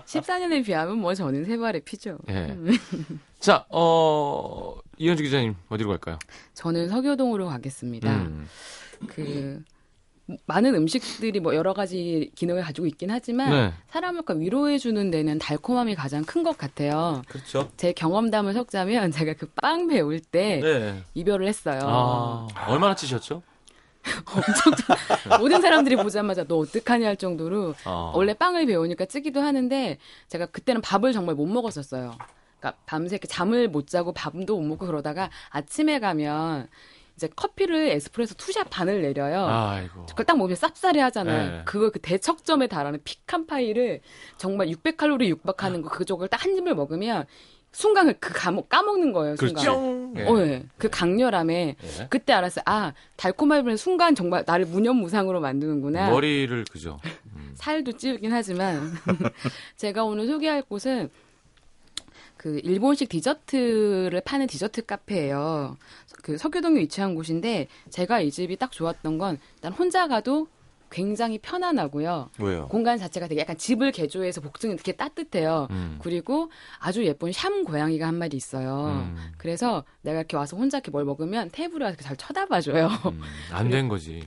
[0.05, 2.17] 14년에 비하면 뭐 저는 세 발의 피죠.
[2.29, 2.57] 예.
[3.39, 6.17] 자, 어, 이현주 기자님 어디로 갈까요?
[6.55, 8.11] 저는 서교동으로 가겠습니다.
[8.11, 8.47] 음.
[9.07, 9.61] 그
[10.47, 13.73] 많은 음식들이 뭐 여러 가지 기능을 가지고 있긴 하지만 네.
[13.89, 17.21] 사람을 약간 위로해 주는 데는 달콤함이 가장 큰 것 같아요.
[17.27, 17.69] 그렇죠.
[17.77, 21.03] 제 경험담을 섞자면 제가 그 빵 배울 때 네.
[21.13, 21.79] 이별을 했어요.
[21.83, 23.43] 아, 얼마나 찌셨죠?
[25.39, 28.11] 모든 사람들이 보자마자 너 어떡하냐 할 정도로 아.
[28.13, 32.15] 원래 빵을 배우니까 찌기도 하는데 제가 그때는 밥을 정말 못 먹었었어요.
[32.59, 36.67] 그러니까 밤새 이렇게 잠을 못 자고 밥도 못 먹고 그러다가 아침에 가면
[37.15, 39.45] 이제 커피를 에스프레소 two shot 반을 내려요.
[39.45, 40.05] 아이고.
[40.07, 41.51] 그걸 딱 먹으면 쌉싸리 하잖아요.
[41.51, 41.61] 네.
[41.65, 44.01] 그걸 그 대척점에 달하는 피칸 파이를
[44.37, 47.25] 정말 600칼로리 육박하는 거 그쪽을 딱 한 입을 먹으면
[47.73, 49.35] 순간 그 까먹, 까먹는 거예요.
[49.35, 49.65] 순간.
[49.65, 50.13] 뿅.
[50.17, 50.23] 예.
[50.25, 50.63] 어, 예.
[50.77, 52.07] 그 강렬함에 예.
[52.09, 52.63] 그때 알았어요.
[52.67, 56.09] 아, 달콤함을 순간 정말 나를 무념무상으로 만드는구나.
[56.11, 56.99] 머리를 그죠.
[57.35, 57.51] 음.
[57.55, 58.93] 살도 찌우긴 하지만
[59.75, 61.09] 제가 오늘 소개할 곳은
[62.37, 65.77] 그 일본식 디저트를 파는 디저트 카페예요.
[66.21, 70.47] 그 서교동에 위치한 곳인데 제가 이 집이 딱 좋았던 건 일단 혼자 가도
[70.93, 72.29] 굉장히 편안하고요.
[72.37, 72.67] 왜요?
[72.67, 75.67] 공간 자체가 되게 약간 집을 개조해서 복층이 되게 따뜻해요.
[75.71, 75.97] 음.
[76.01, 79.03] 그리고 아주 예쁜 샴 고양이가 한 마리 있어요.
[79.07, 79.17] 음.
[79.37, 82.87] 그래서 내가 이렇게 와서 혼자 이렇게 뭘 먹으면 테이블에 와서 잘 쳐다봐줘요.
[83.07, 83.21] 음.
[83.51, 84.23] 안된 거지.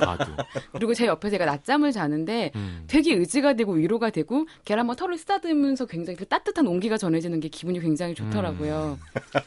[0.00, 0.32] 봐도.
[0.72, 2.84] 그리고 제 옆에 제가 낮잠을 자는데 음.
[2.88, 7.46] 되게 의지가 되고 위로가 되고 계란 뭐 털을 쓰다듬으면서 굉장히 그 따뜻한 온기가 전해지는 게
[7.46, 8.98] 기분이 굉장히 좋더라고요.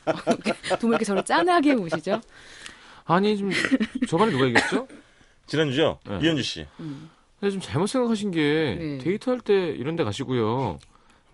[0.80, 2.22] 두분 이렇게 저를 짠하게 보시죠?
[3.04, 3.52] 아니 좀
[4.08, 4.88] 저번에 누가 얘기했죠?
[5.48, 6.00] 지난주죠?
[6.08, 6.20] 네.
[6.22, 6.66] 이현주 씨.
[7.40, 8.98] 근데 좀 잘못 생각하신 게 네.
[9.00, 10.80] 데이트할 때 이런 데 가시고요.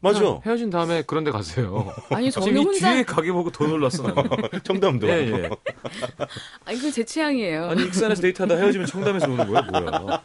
[0.03, 0.39] 맞아.
[0.45, 1.93] 헤어진 다음에 그런 데 가세요.
[2.09, 4.01] 아니 지금 저는 이 혼자 뒤에 가게 보고 더 놀랐어.
[4.03, 4.29] 나는.
[4.63, 5.07] 청담도.
[5.07, 5.49] 예, 예.
[6.65, 7.65] 아 이거 제 취향이에요.
[7.69, 10.23] 아니 익산에서 데이트하다 헤어지면 청담에서 오는 거야 뭐야?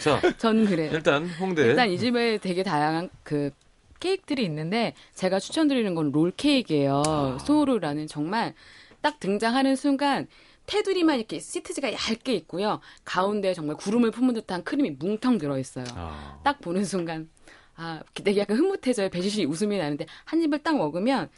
[0.00, 0.90] 자 전 그래요.
[0.92, 1.62] 일단 홍대.
[1.62, 3.50] 일단 이 집에 되게 다양한 그
[4.00, 7.02] 케이크들이 있는데 제가 추천드리는 건 롤 케이크예요.
[7.06, 7.38] 아.
[7.40, 8.54] 소우루라는 정말
[9.00, 10.26] 딱 등장하는 순간
[10.68, 12.80] 테두리만 이렇게 시트지가 얇게 있고요.
[13.04, 15.86] 가운데 정말 구름을 품은 듯한 크림이 뭉텅 들어 있어요.
[15.94, 17.28] 아, 딱 보는 순간
[17.74, 19.08] 아 되게 약간 흐뭇해져요.
[19.08, 21.30] 배시시 웃음이 나는데 한 입을 딱 먹으면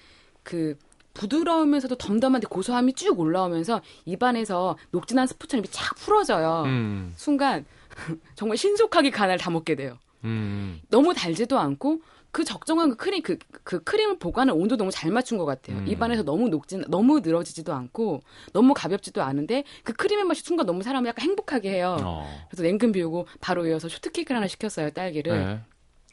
[0.42, 0.76] 그
[1.14, 6.64] 부드러우면서도 덤덤한데 고소함이 쭉 올라오면서 입안에서 녹진한 스프처럼 쫙 풀어져요.
[6.66, 7.64] 음, 순간
[8.34, 9.98] 정말 신속하게 간을 다 먹게 돼요.
[10.24, 12.00] 음, 너무 달지도 않고
[12.32, 15.78] 그 적정한 그 크림 그, 그 크림을 보관한 온도 너무 잘 맞춘 것 같아요.
[15.78, 15.88] 음.
[15.88, 21.08] 입안에서 너무 녹진 너무 늘어지지도 않고 너무 가볍지도 않은데 그 크림의 맛이 순간 너무 사람을
[21.08, 21.96] 약간 행복하게 해요.
[22.00, 24.90] 어, 그래서 냉큼 비우고 바로 이어서 쇼트 케이크를 하나 시켰어요.
[24.90, 25.32] 딸기를.
[25.32, 25.60] 네.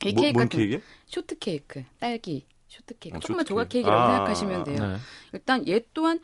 [0.06, 0.84] 이 뭐, 케이크 뭔 같은 케이크?
[1.08, 3.18] 쇼트 케이크, 딸기, 쇼트 케이크.
[3.18, 3.46] 어, 조금만.
[3.46, 4.88] 조각 케이크라고 아, 생각하시면 돼요.
[4.88, 4.98] 네.
[5.34, 6.20] 일단 얘 또한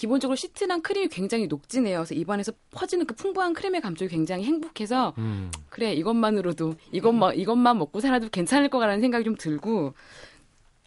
[0.00, 1.98] 기본적으로 시트랑 크림이 굉장히 녹진해요.
[1.98, 8.00] 그래서 입안에서 퍼지는 그 풍부한 크림의 감촉이 굉장히 행복해서 음, 그래 이것만으로도 이것만 이것만 먹고
[8.00, 9.92] 살아도 괜찮을 거라는 생각이 좀 들고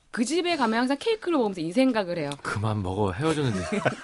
[0.10, 2.32] 그 집에 가면 항상 케이크를 먹으면서 이 생각을 해요.
[2.41, 3.60] 그만 먹어 헤어졌는데.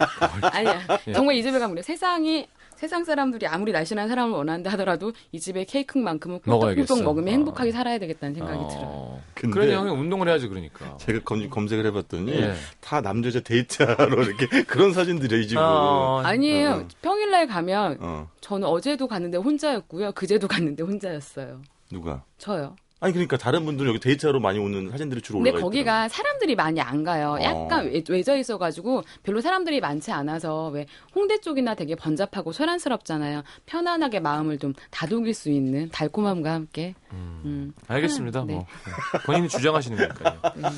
[0.53, 0.79] 아니야.
[1.07, 1.13] 예.
[1.13, 1.81] 정말 이 집에 가면 그래.
[1.81, 2.47] 세상이
[2.79, 6.39] 세상 사람들이 아무리 날씬한 사람을 원한다 하더라도 이 집에 케이크만큼은.
[6.39, 7.31] 꿀떡꿀떡 먹으면 아.
[7.31, 8.85] 행복하게 살아야 되겠다는 생각이 들어요.
[8.85, 10.95] 어, 근데 그러니 형이 운동을 해야지 그러니까.
[10.95, 12.53] 제가 검, 검색을 해봤더니 예.
[12.79, 15.61] 다 남자자 데이트하러 이렇게 그런 사진들이에요, 이 집은.
[15.61, 16.69] 아, 아니에요.
[16.71, 16.87] 어.
[17.01, 20.13] 평일날 가면 어, 저는 어제도 갔는데 혼자였고요.
[20.13, 21.61] 그제도 갔는데 혼자였어요.
[21.91, 22.23] 누가?
[22.37, 22.77] 저요.
[23.01, 26.81] 아니, 그러니까 다른 분들은 여기 데이트하러 많이 오는 사진들이 주로 근데 올라가 거기가 사람들이 많이
[26.81, 27.37] 안 가요.
[27.41, 27.89] 약간 어.
[27.89, 30.85] 외, 외져 있어가지고 별로 사람들이 많지 않아서 왜
[31.15, 33.43] 홍대 쪽이나 되게 번잡하고 소란스럽잖아요.
[33.67, 36.93] 편안하게 마음을 좀 다독일 수 있는 달콤함과 함께.
[37.13, 37.73] 음.
[37.87, 38.43] 알겠습니다.
[38.45, 38.53] 네.
[38.53, 38.65] 뭐
[39.13, 39.19] 네.
[39.25, 40.41] 본인이 주장하시는 거니까요.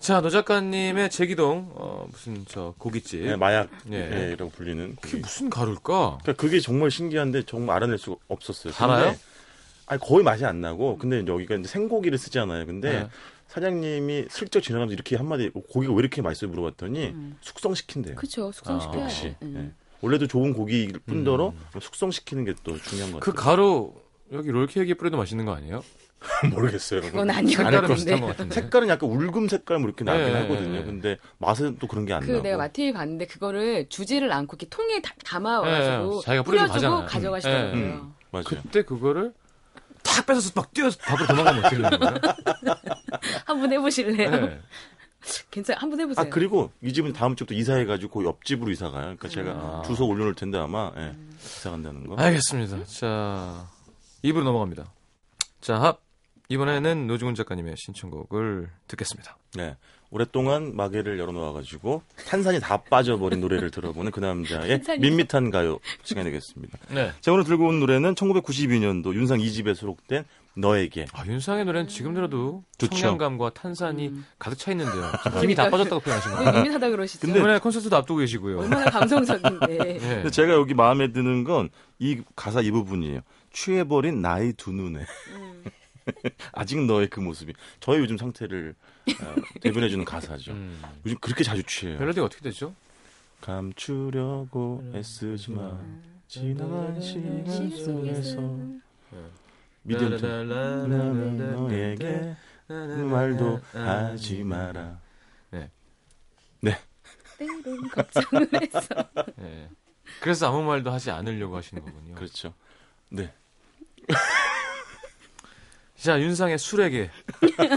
[0.00, 3.20] 자, 노 작가님의 제기동 어, 무슨 저 고깃집.
[3.20, 4.30] 네, 마약 예.
[4.30, 5.18] 예, 라고 불리는 그게.
[5.18, 6.20] 무슨 가루일까?
[6.22, 8.72] 그러니까 그게 정말 신기한데 정말 알아낼 수가 없었어요.
[8.72, 9.14] 달아요?
[9.90, 12.64] 아니 거의 맛이 안 나고 근데 여기가 이제 생고기를 쓰잖아요.
[12.64, 13.08] 근데 네.
[13.48, 18.14] 사장님이 슬쩍 지나가면서 이렇게 한마디 고기가 왜 이렇게 맛있어요 물어봤더니 숙성시킨대요.
[18.14, 18.52] 그쵸.
[18.52, 19.36] 숙성시켜야 아, 역시 돼.
[19.42, 19.72] 음.
[19.74, 19.80] 예.
[20.00, 23.44] 원래도 좋은 고기일 뿐더러 숙성시키는 게 또 중요한 것그 같아요.
[23.44, 23.92] 가루
[24.32, 25.82] 여기 롤케이크에 뿌려도 맛있는 거 아니에요?
[26.54, 27.00] 모르겠어요.
[27.00, 28.50] 그건 아니거든요.
[28.50, 30.68] 색깔은 약간 울금 색깔 뭐 이렇게 나긴 네, 하거든요.
[30.72, 30.84] 네, 네.
[30.84, 32.42] 근데 맛은 또 그런 게안 그 나고.
[32.42, 37.06] 내가 마트에 봤는데 그거를 주지를 않고 이렇게 통에 다- 담아와가지고 네, 자기가 뿌려주고.
[37.06, 37.72] 가져가시더라고요.
[37.74, 38.14] 음.
[38.30, 38.44] 맞아요.
[38.44, 39.32] 그때 그거를
[40.02, 42.14] 탁 뺏어서 막 뛰어서 밖으로 도망가면 어떻게 되는 거예요?
[43.46, 44.30] 한번 해보실래요?
[44.30, 44.60] 네.
[45.50, 45.76] 괜찮.
[45.78, 46.26] 한번 해보세요.
[46.26, 49.02] 아 그리고 이 집은 다음 주부터 이사해가지고 그 옆집으로 이사 가요.
[49.16, 49.82] 그러니까 제가 아.
[49.86, 52.16] 주소 올려놓을 텐데 아마 예, 이사 간다는 거.
[52.16, 52.84] 알겠습니다.
[52.86, 53.68] 자,
[54.22, 54.90] 입으로 넘어갑니다.
[55.60, 56.00] 자, 합.
[56.48, 59.36] 이번에는 노중훈 작가님의 신청곡을 듣겠습니다.
[59.54, 59.76] 네.
[60.10, 66.78] 오랫동안 마개를 열어놓아가지고 탄산이 다 빠져버린 노래를 들어보는 그 남자의 밋밋한 가요 시간이 되겠습니다.
[66.90, 67.12] 네.
[67.20, 71.06] 자, 오늘 들고 온 노래는 1992년도 윤상 2집에 수록된 너에게.
[71.12, 72.96] 아, 윤상의 노래는 지금 들어도 좋죠.
[72.96, 74.26] 청량감과 탄산이 음.
[74.38, 75.12] 가득 차 있는데요.
[75.40, 76.52] 힘이 다 빠졌다고 표현하신 거예요.
[76.54, 77.28] 밋밋하다 그러시죠.
[77.28, 78.58] 이번에 콘서트도 앞두고 계시고요.
[78.58, 79.66] 얼마나 감성적인데.
[79.70, 79.98] 예.
[79.98, 81.68] 근데 제가 여기 마음에 드는 건
[82.02, 83.20] 이 가사 이 부분이에요.
[83.52, 85.00] 취해버린 나의 두 눈에.
[85.34, 85.64] 음.
[86.52, 87.52] 아직 너의 그 모습이.
[87.80, 88.74] 저의 요즘 상태를
[89.22, 90.52] 어, 대변해주는 가사죠.
[90.52, 90.82] 음.
[91.04, 91.98] 요즘 그렇게 자주 취해요.
[91.98, 92.74] 멜로디가 어떻게 되죠?
[93.40, 98.40] 감추려고 애쓰지만 지나간 시간 속에서
[99.82, 105.00] 믿음 좀 너에게 그 말도 하지 마라.
[107.40, 108.94] 때론 걱정을 했어.
[109.40, 109.70] 예.
[110.20, 112.14] 그래서 아무 말도 하지 않으려고 하시는 거군요.
[112.14, 112.52] 그렇죠.
[113.08, 113.32] 네.
[116.00, 117.10] 자, 윤상의 술에게.
[117.42, 117.70] 네.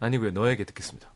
[0.00, 0.32] 아니고요.
[0.32, 1.10] 너에게 듣겠습니다.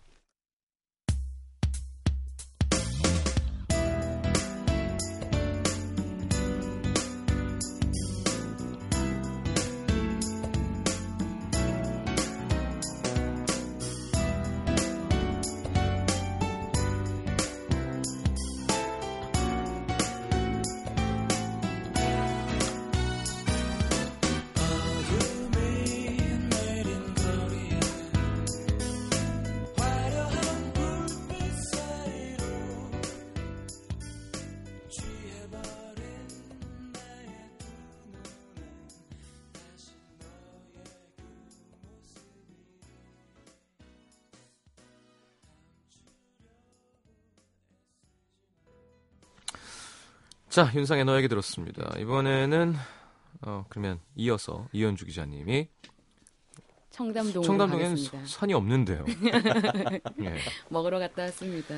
[50.57, 51.95] 자, 윤상의 너에게 들었습니다.
[51.99, 52.75] 이번에는
[53.42, 55.69] 어, 그러면 이어서 이현주 기자님이
[56.92, 57.97] 청담동으로 청담동에는.
[57.99, 59.05] 서- 산이 없는데요.
[60.25, 60.38] 예.
[60.71, 61.75] 먹으러 갔다 왔습니다.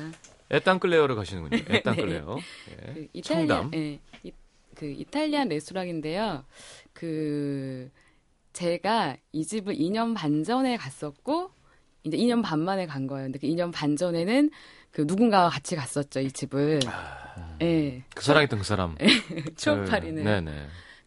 [0.49, 1.61] 애땅클레어를 가시는군요.
[1.75, 2.37] 애땅클레어.
[2.69, 2.93] 예.
[2.93, 3.71] 그 이탈리아, 청담.
[3.73, 4.31] 예, 이,
[4.75, 6.45] 그 이탈리안 레스토랑인데요.
[6.93, 7.91] 그
[8.53, 11.51] 제가 이 집을 2년 반 전에 갔었고
[12.05, 13.25] 이제 2년 반 만에 간 거예요.
[13.25, 14.49] 근데 그 2년 반 전에는
[14.91, 16.79] 그 누군가와 같이 갔었죠 이 집을.
[17.61, 18.95] 예, 그 사랑했던 그 사람.
[19.57, 20.23] 추억팔이는.
[20.23, 20.51] 네네.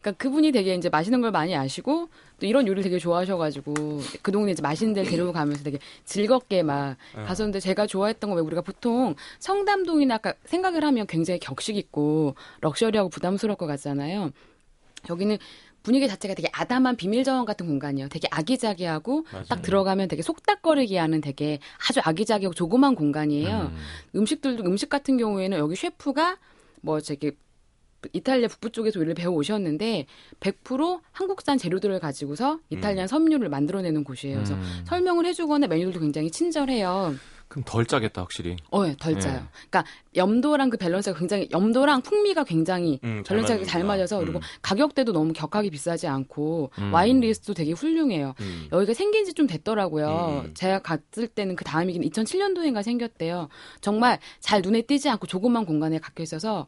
[0.01, 2.09] 그러니까 그분이 되게 이제 맛있는 걸 많이 아시고
[2.41, 6.97] 또 이런 요리를 되게 좋아하셔가지고 그 동네 이제 맛있는 데를 데리고 가면서 되게 즐겁게 막
[7.15, 13.11] 갔었는데 제가 좋아했던 건 왜 우리가 보통 청담동이나 아까 생각을 하면 굉장히 격식 있고 럭셔리하고
[13.11, 14.31] 부담스러울 것 같잖아요.
[15.09, 15.39] 여기는
[15.83, 18.09] 분위기 자체가 되게 아담한 비밀 정원 같은 공간이에요.
[18.09, 23.73] 되게 아기자기하고 딱 들어가면 되게 속닥거리게 하는 되게 아주 아기자기하고 조그만 공간이에요.
[23.73, 23.77] 음.
[24.17, 26.39] 음식들도 음식 같은 경우에는 여기 셰프가
[26.81, 27.33] 뭐 저기
[28.13, 30.07] 이탈리아 북부 쪽에서 요리를 배워 오셨는데
[30.41, 34.37] 100% 한국산 재료들을 가지고서 이탈리안 메뉴를 만들어내는 곳이에요.
[34.37, 34.83] 그래서 음.
[34.87, 37.15] 설명을 해주거나 메뉴들도 굉장히 친절해요.
[37.53, 38.57] 그럼 덜 짜겠다, 확실히.
[38.71, 39.35] 어, 예, 덜 짜요.
[39.41, 39.43] 네.
[39.69, 39.85] 그러니까
[40.17, 43.85] 염도랑 그 밸런스가 굉장히 염도랑 풍미가 굉장히 음, 잘 밸런스가 잘 맞는구나.
[43.97, 44.43] 맞아서 그리고 음.
[44.63, 46.95] 가격대도 너무 격하게 비싸지 않고 음.
[46.95, 48.35] 와인 리스트도 되게 훌륭해요.
[48.41, 48.69] 음.
[48.73, 50.45] 여기가 생긴 지 좀 됐더라고요.
[50.47, 50.55] 음.
[50.55, 53.49] 제가 갔을 때는 그 다음이긴 2007년도인가 생겼대요.
[53.81, 56.67] 정말 잘 눈에 띄지 않고 조그만 공간에 갇혀 있어서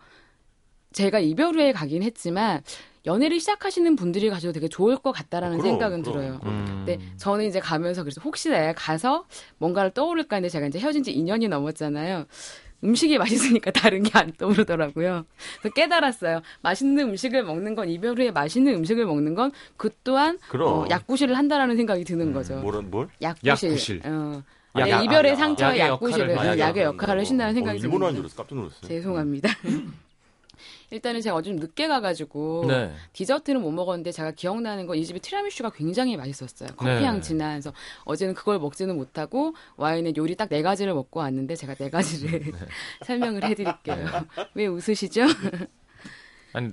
[0.92, 2.62] 제가 이별 후에 가긴 했지만
[3.06, 6.38] 연애를 시작하시는 분들이 가셔도 되게 좋을 것 같다라는 그럼, 생각은 그럼, 들어요.
[6.40, 6.54] 그럼.
[6.54, 6.84] 음.
[6.86, 9.26] 네, 저는 이제 가면서 그래서 혹시 내가 가서
[9.58, 12.24] 뭔가를 떠오를까 했는데 제가 이제 헤어진 지 2년이 넘었잖아요.
[12.82, 13.16] 음식이
[13.60, 15.24] 맛있으니까 다른 게 안 떠오르더라고요.
[15.60, 16.40] 그래서 깨달았어요.
[16.62, 20.38] 맛있는 음식을 먹는 건 이별 후에 맛있는 음식을 먹는 건 그 또한.
[20.58, 22.56] 어, 약구실을 한다라는 생각이 드는 거죠.
[22.56, 23.08] 뭘, 뭘?
[23.22, 23.70] 약구실.
[23.70, 24.00] 약구실.
[24.04, 24.42] 어.
[24.76, 26.60] 약- 네, 약- 이별의 약- 상처의 약의 약구실을 역할을 어, 해야죠.
[26.60, 28.14] 약의 역할을 하신다는 생각이 어, 일본어 한.
[28.16, 28.24] 줄.
[28.36, 28.88] 깜짝 놀랐어요.
[28.88, 29.48] 죄송합니다.
[30.94, 32.92] 일단은 제가 어제 좀 늦게 가가지고 네.
[33.12, 36.68] 디저트는 못 먹었는데 제가 기억나는 건 이 집에 티라미슈가 굉장히 맛있었어요.
[36.76, 37.20] 커피향 네.
[37.20, 37.52] 진한.
[37.54, 37.72] 그래서
[38.04, 42.52] 어제는 그걸 먹지는 못하고 와인은 요리 딱 네 가지를 먹고 왔는데 제가 네 가지를
[43.04, 44.06] 설명을 해드릴게요.
[44.54, 45.22] 왜 웃으시죠?
[46.52, 46.70] 아니,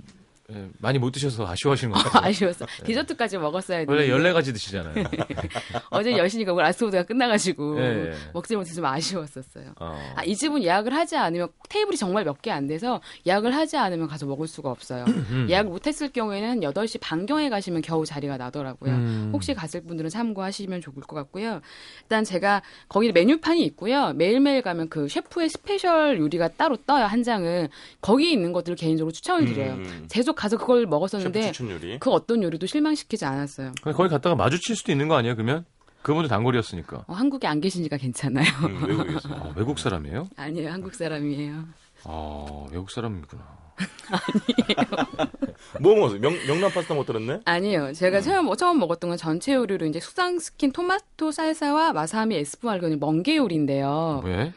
[0.53, 2.27] 예, 많이 못 드셔서 아쉬워하시는 것 같아요.
[2.29, 2.65] 아쉬웠어.
[2.85, 4.93] 디저트까지 먹었어야 원래 되는데 14가지 드시잖아요.
[5.89, 8.13] 어제 10시니까 오늘 아스보드가 끝나가지고 예, 예.
[8.33, 9.73] 먹지 못해서 좀 아쉬웠었어요.
[9.79, 10.13] 어.
[10.15, 14.07] 아, 이 집은 예약을 하지 않으면 테이블이 정말 몇 개 안 돼서 예약을 하지 않으면
[14.07, 15.05] 가서 먹을 수가 없어요.
[15.07, 15.47] 음.
[15.49, 18.91] 예약을 못했을 경우에는 8시 반경에 가시면 겨우 자리가 나더라고요.
[18.93, 19.29] 음.
[19.33, 21.61] 혹시 갔을 분들은 참고하시면 좋을 것 같고요.
[22.03, 24.13] 일단 제가 거기 메뉴판이 있고요.
[24.13, 27.05] 매일매일 가면 그 셰프의 스페셜 요리가 따로 떠요.
[27.05, 27.67] 한 장은.
[28.01, 29.73] 거기 있는 것들을 개인적으로 추천을 드려요.
[29.73, 30.07] 음.
[30.11, 31.51] 계속 가서 그걸 먹었었는데.
[31.99, 33.73] 그 어떤 요리도 실망시키지 않았어요.
[33.83, 35.65] 거기 갔다가 마주칠 수도 있는 거 아니에요, 그러면?
[36.01, 37.03] 그분도 단골이었으니까.
[37.05, 38.47] 어, 한국에 안 계시니까 괜찮아요.
[38.65, 39.29] 음, 외국에서.
[39.29, 40.29] 아, 외국 사람이에요?
[40.35, 40.71] 아니에요.
[40.71, 41.63] 한국 사람이에요.
[42.05, 43.43] 아, 외국 사람이구나.
[45.79, 46.17] 뭐 먹었어?
[46.17, 47.41] 명, 명란 파스타 못 들었네?
[47.45, 47.93] 아니에요.
[47.93, 48.21] 제가 음.
[48.23, 53.37] 처음, 처음 먹었던 건 전채 요리로 이제 수상 스킨 토마토 살사와 마사미 에스푸 알건이 멍게
[53.37, 54.23] 요리인데요.
[54.25, 54.53] 왜?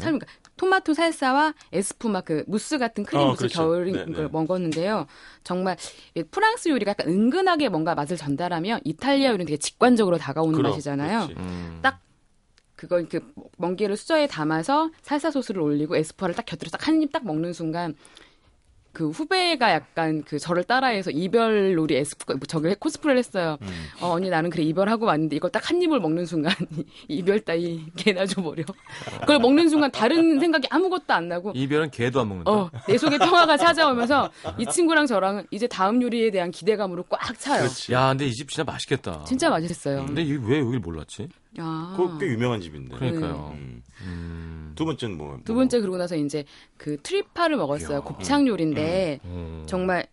[0.00, 0.26] 참, 그러니까
[0.58, 3.58] 토마토 살사와 espuma 그 무스 같은 크림 어, 무스 그렇죠.
[3.60, 4.12] 곁들인 네, 네.
[4.12, 5.06] 걸 먹었는데요.
[5.44, 5.76] 정말
[6.14, 11.28] 이 프랑스 요리가 약간 은근하게 뭔가 맛을 전달하면 이탈리아 요리는 되게 직관적으로 다가오는 그럼, 맛이잖아요.
[11.38, 11.78] 음.
[11.80, 12.00] 딱
[12.76, 13.20] 그걸 그
[13.56, 17.94] 멍게를 수저에 담아서 살사 소스를 올리고 에스푸아를 딱 곁들여 딱한 입 딱 먹는 순간
[18.98, 23.56] 그 후배가 약간 그 저를 따라해서 이별 놀이 에스푸 저기 코스프레를 했어요.
[23.62, 23.68] 음.
[24.00, 26.52] 어, 언니 나는 그래 이별하고 왔는데 이걸 딱 한 입을 먹는 순간
[27.06, 28.64] 이별 따위 개나 줘버려.
[29.20, 32.50] 그걸 먹는 순간 다른 생각이 아무것도 안 나고 이별은 개도 안 먹는다.
[32.50, 37.60] 어, 내 속에 평화가 찾아오면서 이 친구랑 저랑은 이제 다음 요리에 대한 기대감으로 꽉 차요.
[37.60, 37.92] 그렇지.
[37.92, 39.22] 야, 근데 이 집 진짜 맛있겠다.
[39.26, 40.06] 진짜 맛있어요.
[40.06, 41.28] 근데 이게 왜 여길 몰랐지?
[41.60, 41.94] 아.
[41.96, 42.96] 그거 꽤 유명한 집인데.
[42.96, 43.54] 그러니까요.
[43.54, 43.82] 음.
[44.02, 44.72] 음.
[44.74, 45.40] 두 번째는 뭐?
[45.44, 46.44] 두 번째 그러고 나서 이제
[46.76, 48.02] 그 트리파를 먹었어요.
[48.02, 49.64] 곱창 요리인데 음.
[49.66, 50.06] 정말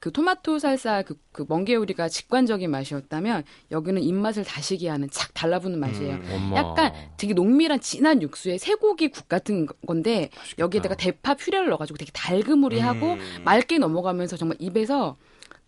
[0.00, 5.78] 그 토마토 살사 그, 그 멍게 요리가 직관적인 맛이었다면 여기는 입맛을 다시게 하는 착 달라붙는
[5.80, 6.14] 맛이에요.
[6.14, 6.52] 음.
[6.54, 13.14] 약간 되게 농밀한 진한 육수에 쇠고기 국 같은 건데 여기에다가 대파 퓨레를 넣어가지고 되게 달그무리하고
[13.14, 13.42] 음.
[13.44, 15.16] 맑게 넘어가면서 정말 입에서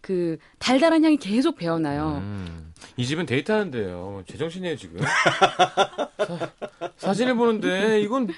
[0.00, 2.20] 그 달달한 향이 계속 배어나요.
[2.22, 2.72] 음.
[2.96, 4.24] 이 집은 데이트하는데요.
[4.26, 5.00] 제정신이에요, 지금.
[6.96, 8.28] 사, 진을 보는데, 이건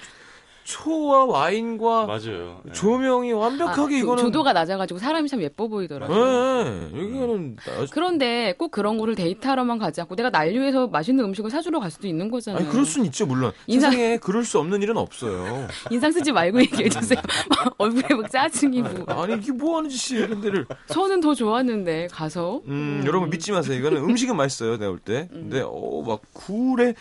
[0.64, 2.60] 초와 와인과 맞아요.
[2.64, 2.72] 네.
[2.72, 4.22] 조명이 아, 완벽하게 조- 이거는.
[4.24, 6.64] 조도가 낮아가지고 사람이 참 예뻐 보이더라고요.
[6.64, 11.80] 네, 여기는 나- 그런데 꼭 그런 거를 데이트하러만 가지 않고 내가 난류해서 맛있는 음식을 사주러
[11.80, 12.60] 갈 수도 있는 거잖아요.
[12.62, 16.60] 아니 그럴 순 있죠 물론 인상- 세상에 그럴 수 없는 일은 없어요 인상 쓰지 말고
[16.60, 17.20] 얘기해 주세요.
[17.78, 19.04] 얼굴에 막 짜증이 뭐.
[19.08, 22.60] 아니 이게 뭐 하는 짓이에요 이런 데를 저는 더 좋았는데 가서.
[22.68, 26.94] 음, 여러분 믿지 마세요 이거는 음식은 맛있어요 내가 볼 때 근데 어막 굴에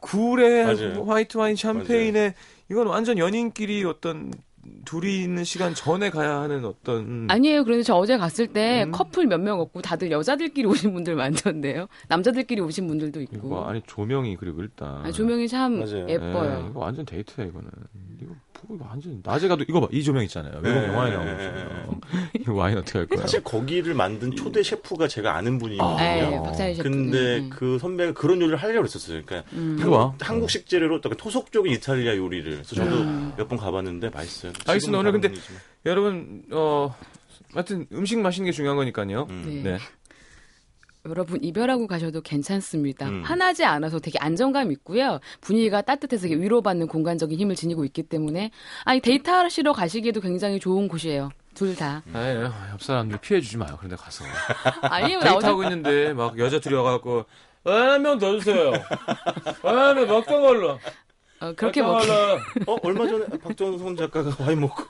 [0.00, 0.94] 굴에 맞아요.
[0.94, 2.34] 뭐 화이트 와인 샴페인에
[2.70, 4.32] 이건 완전 연인끼리 어떤
[4.84, 7.64] 둘이 있는 시간 전에 가야 하는 어떤 아니에요.
[7.64, 8.90] 그런데 저 어제 갔을 때 음.
[8.92, 11.86] 커플 몇 명 없고 다들 여자들끼리 오신 분들 많던데요.
[12.08, 13.48] 남자들끼리 오신 분들도 이거 있고.
[13.50, 16.08] 봐, 아니 조명이 그리고 일단 아니, 조명이 참 맞아요.
[16.08, 16.62] 예뻐요.
[16.64, 17.68] 예, 이거 완전 데이트야 이거는.
[18.22, 18.32] 이거
[18.66, 20.54] 뭐 이거 완전 낮에 가도 이거 봐 이 조명 있잖아요.
[20.62, 22.00] 외국 네, 영화에 네, 나오는 네, 조명.
[22.40, 23.20] 이거 와인 어떻게 할 거야?
[23.20, 25.96] 사실 거기를 만든 초대 셰프가 제가 아는 분이거든요.
[25.98, 26.88] 네, 박찬희 셰프.
[26.88, 27.48] 근데 네.
[27.50, 29.20] 그 선배가 그런 요리를 하려고 했었어요.
[29.26, 29.76] 그러니까 음.
[29.78, 30.14] 이거 봐.
[30.20, 32.52] 한국식 재료로 약간 토속적인 이탈리아 요리를.
[32.52, 33.34] 그래서 저도 음.
[33.36, 34.52] 몇번 가봤는데 맛있어요.
[34.66, 34.98] 알겠습니다.
[34.98, 35.60] 오늘 근데 분이지만.
[35.86, 36.94] 여러분 어
[37.52, 39.26] 하여튼 음식 맛있는 게 중요한 거니까요.
[39.30, 39.62] 음.
[39.64, 39.72] 네.
[39.72, 39.78] 네.
[41.06, 43.08] 여러분 이별하고 가셔도 괜찮습니다.
[43.08, 43.22] 음.
[43.22, 45.20] 화나지 않아서 되게 안정감 있고요.
[45.42, 48.50] 분위기가 따뜻해서 위로받는 공간적인 힘을 지니고 있기 때문에
[48.84, 51.30] 아니 데이트하시러 가시기에도 굉장히 좋은 곳이에요.
[51.54, 52.02] 둘 다.
[52.14, 53.76] 아유, 옆 사람들 피해 주지 마요.
[53.76, 54.24] 그런데 가서
[54.82, 57.26] 아니요, 데이트하고 있는데 막 여자 둘이 와갖고
[57.64, 58.72] 한명더 주세요.
[59.62, 60.78] 한명 먹던 걸로.
[61.44, 62.08] 어, 그렇게 먹던
[62.66, 62.72] 먹.
[62.72, 64.82] 어, 얼마 전에 박정선 작가가 와인 먹고.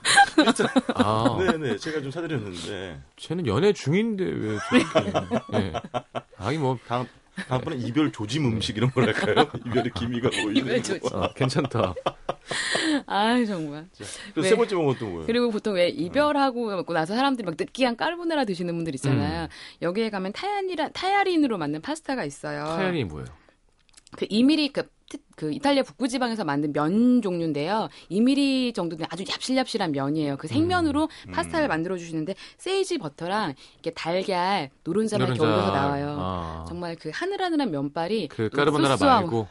[0.95, 2.99] 아, 네네, 제가 좀 사드렸는데.
[3.17, 5.11] 쟤는 연애 중인데 왜 저렇게?
[5.55, 5.73] 예.
[6.37, 7.05] 아니 뭐 다음,
[7.47, 9.49] 다음번에 이별 조짐 음식 이런 걸 할까요?
[9.65, 10.55] 이별의 기미가 보이는.
[10.55, 10.99] 이별 조짐.
[11.09, 11.23] 거.
[11.23, 11.93] 아, 괜찮다.
[13.07, 13.87] 아 정말.
[14.33, 14.49] 그리고 네.
[14.49, 15.25] 세 번째 먹은 또 뭐예요?
[15.25, 18.95] 그리고 보통 왜 이별하고 먹고 나서 사람들이 막 느끼한 까르보나라 드시는 분들 음.
[18.95, 19.47] 있잖아요.
[19.81, 22.63] 여기에 가면 타얀이라 타야린으로 만든 파스타가 있어요.
[22.65, 23.25] 타연이 뭐예요?
[24.17, 24.89] 그 2mm 그, 트- 그
[25.51, 27.89] 이탈리아 북부 지방에서 만든 면 종류인데요.
[28.09, 30.37] 2mm 정도 된 아주 얍실얍실한 면이에요.
[30.37, 31.31] 그 생면으로 음.
[31.31, 35.43] 파스타를 만들어 주시는데 세이지 버터랑 이렇게 달걀 노른자만 이렇게.
[35.43, 36.17] 얹어서 나와요.
[36.19, 36.65] 아.
[36.67, 39.47] 정말 그 하늘하늘한 면발이 그 까르보나라 말고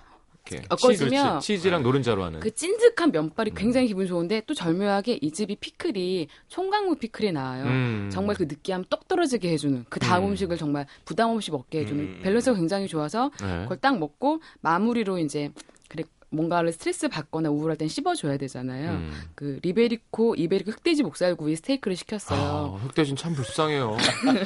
[0.50, 2.40] 이렇게 엮어주면 치즈, 치즈 랑 노른자로 하는.
[2.40, 3.54] 그 찐득한 면발이 음.
[3.54, 7.64] 굉장히 기분 좋은데 또 절묘하게 이 집이 피클이 총각무 피클이 나와요.
[7.64, 8.10] 음.
[8.12, 10.36] 정말 그 느끼함 똑 떨어지게 해주는 그 다음 음.
[10.36, 12.20] 식을 정말 부담 없이 먹게 해주는 음.
[12.22, 13.62] 밸런스가 굉장히 좋아서 네.
[13.62, 15.50] 그걸 딱 먹고 마무리로 이제
[15.88, 18.90] 그래 뭔가를 스트레스 받거나 우울할 땐 씹어줘야 되잖아요.
[18.90, 19.12] 음.
[19.34, 22.40] 그 리베리코 이베리코 흑돼지 목살구이 스테이크를 시켰어요.
[22.40, 23.96] 아, 흑돼지는 참 불쌍해요.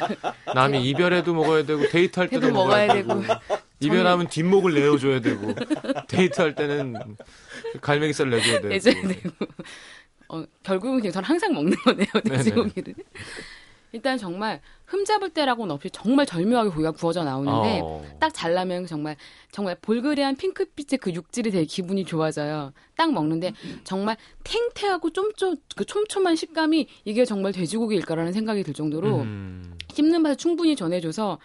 [0.55, 3.23] 남이 이별해도 먹어야 되고 데이트할 때도 먹어야 먹어야 되고
[3.81, 5.55] 이별하면 뒷목을 내어줘야 되고
[6.09, 6.95] 데이트할 때는
[7.81, 8.69] 갈매기살 내줘야 되고.
[8.69, 9.31] 내줘야 되고.
[10.29, 12.95] 어, 결국은 그냥 저는 항상 먹는 거네요 돼지고기를.
[13.93, 18.05] 일단 정말 흠잡을 때라고는 없이 정말 절묘하게 고기가 구워져 나오는데 어.
[18.21, 19.17] 딱 잘라면 정말
[19.51, 22.73] 정말 볼그레한 핑크빛의 그 육질이 되게 기분이 좋아져요.
[22.97, 23.53] 딱 먹는데
[23.85, 29.75] 정말 탱탱하고 쫌쫌 그 촘촘한 식감이 이게 정말 돼지고기일까라는 생각이 들 정도로 음.
[29.95, 31.39] 씹는 맛을 충분히 전해줘서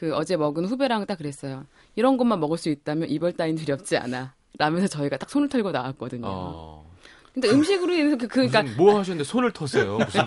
[0.00, 1.66] 그 어제 먹은 후배랑 딱 그랬어요.
[1.94, 4.32] 이런 것만 먹을 수 있다면 이별 따윈 두렵지 않아.
[4.56, 6.24] 라면서 저희가 딱 손을 털고 나왔거든요.
[6.26, 6.90] 어.
[7.34, 9.98] 근데 음식으로 인해서 그, 그러니까 무슨 뭐 하셨는데 손을 터세요?
[9.98, 10.22] 무슨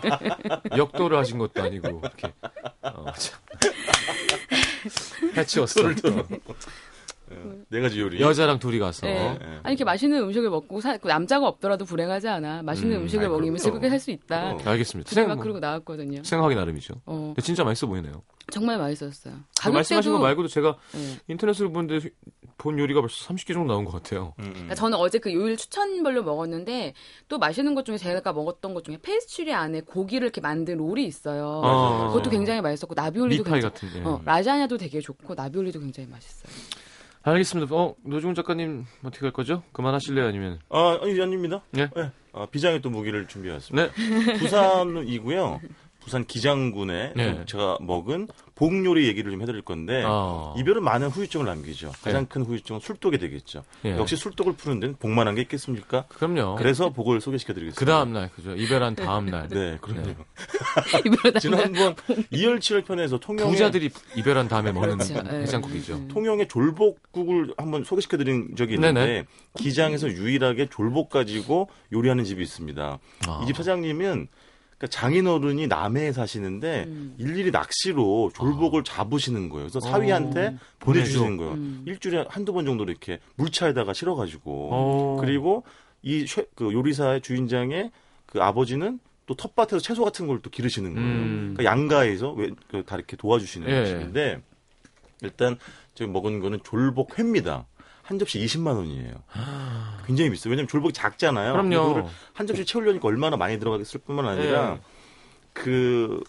[0.77, 2.31] 역도를 하신 것도 아니고 이렇게.
[2.83, 3.39] 어, 참.
[5.35, 5.81] 해치웠어.
[7.69, 8.19] 네 가지 요리.
[8.21, 9.05] 여자랑 둘이 가서.
[9.07, 9.37] 네.
[9.39, 9.45] 네.
[9.63, 12.61] 아니 이렇게 맛있는 음식을 먹고 사, 그 남자가 없더라도 불행하지 않아.
[12.63, 13.57] 맛있는 음, 음, 식을 아이, 먹으면.
[13.57, 14.55] 즐겁게 살 수 있다.
[14.55, 14.67] 그럼.
[14.67, 15.09] 알겠습니다.
[15.09, 16.23] 그때 막 생각, 그러고 나왔거든요.
[16.23, 16.95] 생각하기 나름이죠.
[17.05, 18.21] 어, 근데 진짜 맛있어 보이네요.
[18.51, 19.35] 정말 맛있었어요.
[19.61, 21.17] 그 말씀하신 거 가격대도 말고도 제가 네.
[21.29, 22.09] 인터넷으로 보는데
[22.57, 24.33] 본 요리가 벌써 30개 정도 나온 것 같아요.
[24.39, 24.51] 음, 음.
[24.53, 26.93] 그러니까 저는 어제 그 요일 추천별로 먹었는데
[27.29, 31.61] 또 맛있는 것 중에 제가 먹었던 것 중에 페스츄리 안에 고기를 이렇게 만든 롤이 있어요.
[31.61, 32.07] 맞아.
[32.09, 33.89] 그것도 굉장히 맛있었고 나비올리도 굉장히 같은.
[33.95, 34.01] 예.
[34.03, 36.51] 어, 라자냐도 되게 좋고 나비올리도 굉장히 맛있어요.
[37.25, 37.73] 알겠습니다.
[37.73, 39.63] 어, 노중훈 작가님 어떻게 할 거죠?
[39.71, 40.27] 그만하실래요?
[40.27, 40.59] 아니면?
[40.69, 41.61] 아, 아니, 아닙니다.
[41.77, 41.89] 예.
[41.95, 42.11] 네.
[42.33, 43.93] 아, 비장의 또 무기를 준비해왔습니다.
[43.93, 44.33] 네.
[44.39, 45.61] 부산이고요.
[46.03, 47.43] 부산 기장군에 네.
[47.45, 50.53] 제가 먹은 복 요리 얘기를 좀 해드릴 건데 아.
[50.57, 51.91] 이별은 많은 후유증을 남기죠.
[52.03, 53.63] 가장 큰 후유증은 술독이 되겠죠.
[53.85, 53.97] 예.
[53.97, 56.05] 역시 술독을 푸는 데는 복만한 게 있겠습니까?
[56.07, 56.55] 그럼요.
[56.55, 57.79] 그래서 복을 소개시켜드리겠습니다.
[57.79, 58.55] 그 다음 날 그죠?
[58.55, 59.47] 이별한 다음 날.
[59.49, 60.13] 네, 그럼요.
[61.05, 61.95] 이별하다 지난번
[62.31, 65.23] 이열치열 편에서 통영에 부자들이 이별한 다음에 먹는 그렇죠.
[65.31, 65.41] 예.
[65.41, 66.07] 해장국이죠.
[66.09, 69.25] 통영의 졸복국을 한번 소개시켜드린 적이 있는데 네네.
[69.57, 72.99] 기장에서 유일하게 졸복 가지고 요리하는 집이 있습니다.
[73.27, 73.39] 아.
[73.43, 74.27] 이집 사장님은
[74.77, 77.15] 그러니까 장인어른이 남해에 사시는데 음.
[77.17, 79.67] 일일이 낚시로 졸복을 잡으시는 거예요.
[79.67, 80.57] 그래서 사위한테 어.
[80.79, 81.53] 보내주시는 거예요.
[81.53, 81.83] 음.
[81.85, 85.17] 일주일에 한두 번 정도 이렇게 물차에다가 실어가지고 어.
[85.21, 85.63] 그리고
[86.01, 87.91] 이 쉐- 그 요리사의 주인장의
[88.25, 91.07] 그 아버지는 또 텃밭에서 채소 같은 걸 또 기르시는 거예요.
[91.07, 91.53] 음.
[91.55, 93.79] 그러니까 양가에서 왜, 그다 이렇게 도와주시는 예.
[93.79, 94.41] 음식인데
[95.21, 95.57] 일단
[95.93, 97.65] 저희 먹은 거는 졸복 회입니다.
[98.03, 99.13] 한 접시 20만 원이에요.
[100.05, 100.51] 굉장히 비싸요.
[100.51, 101.53] 왜냐면 졸복이 작잖아요.
[101.53, 101.73] 그럼요.
[101.73, 104.79] 이거를 한 접시 채우려니까 얼마나 많이 들어가겠을 뿐만 아니라 예.
[105.53, 106.21] 그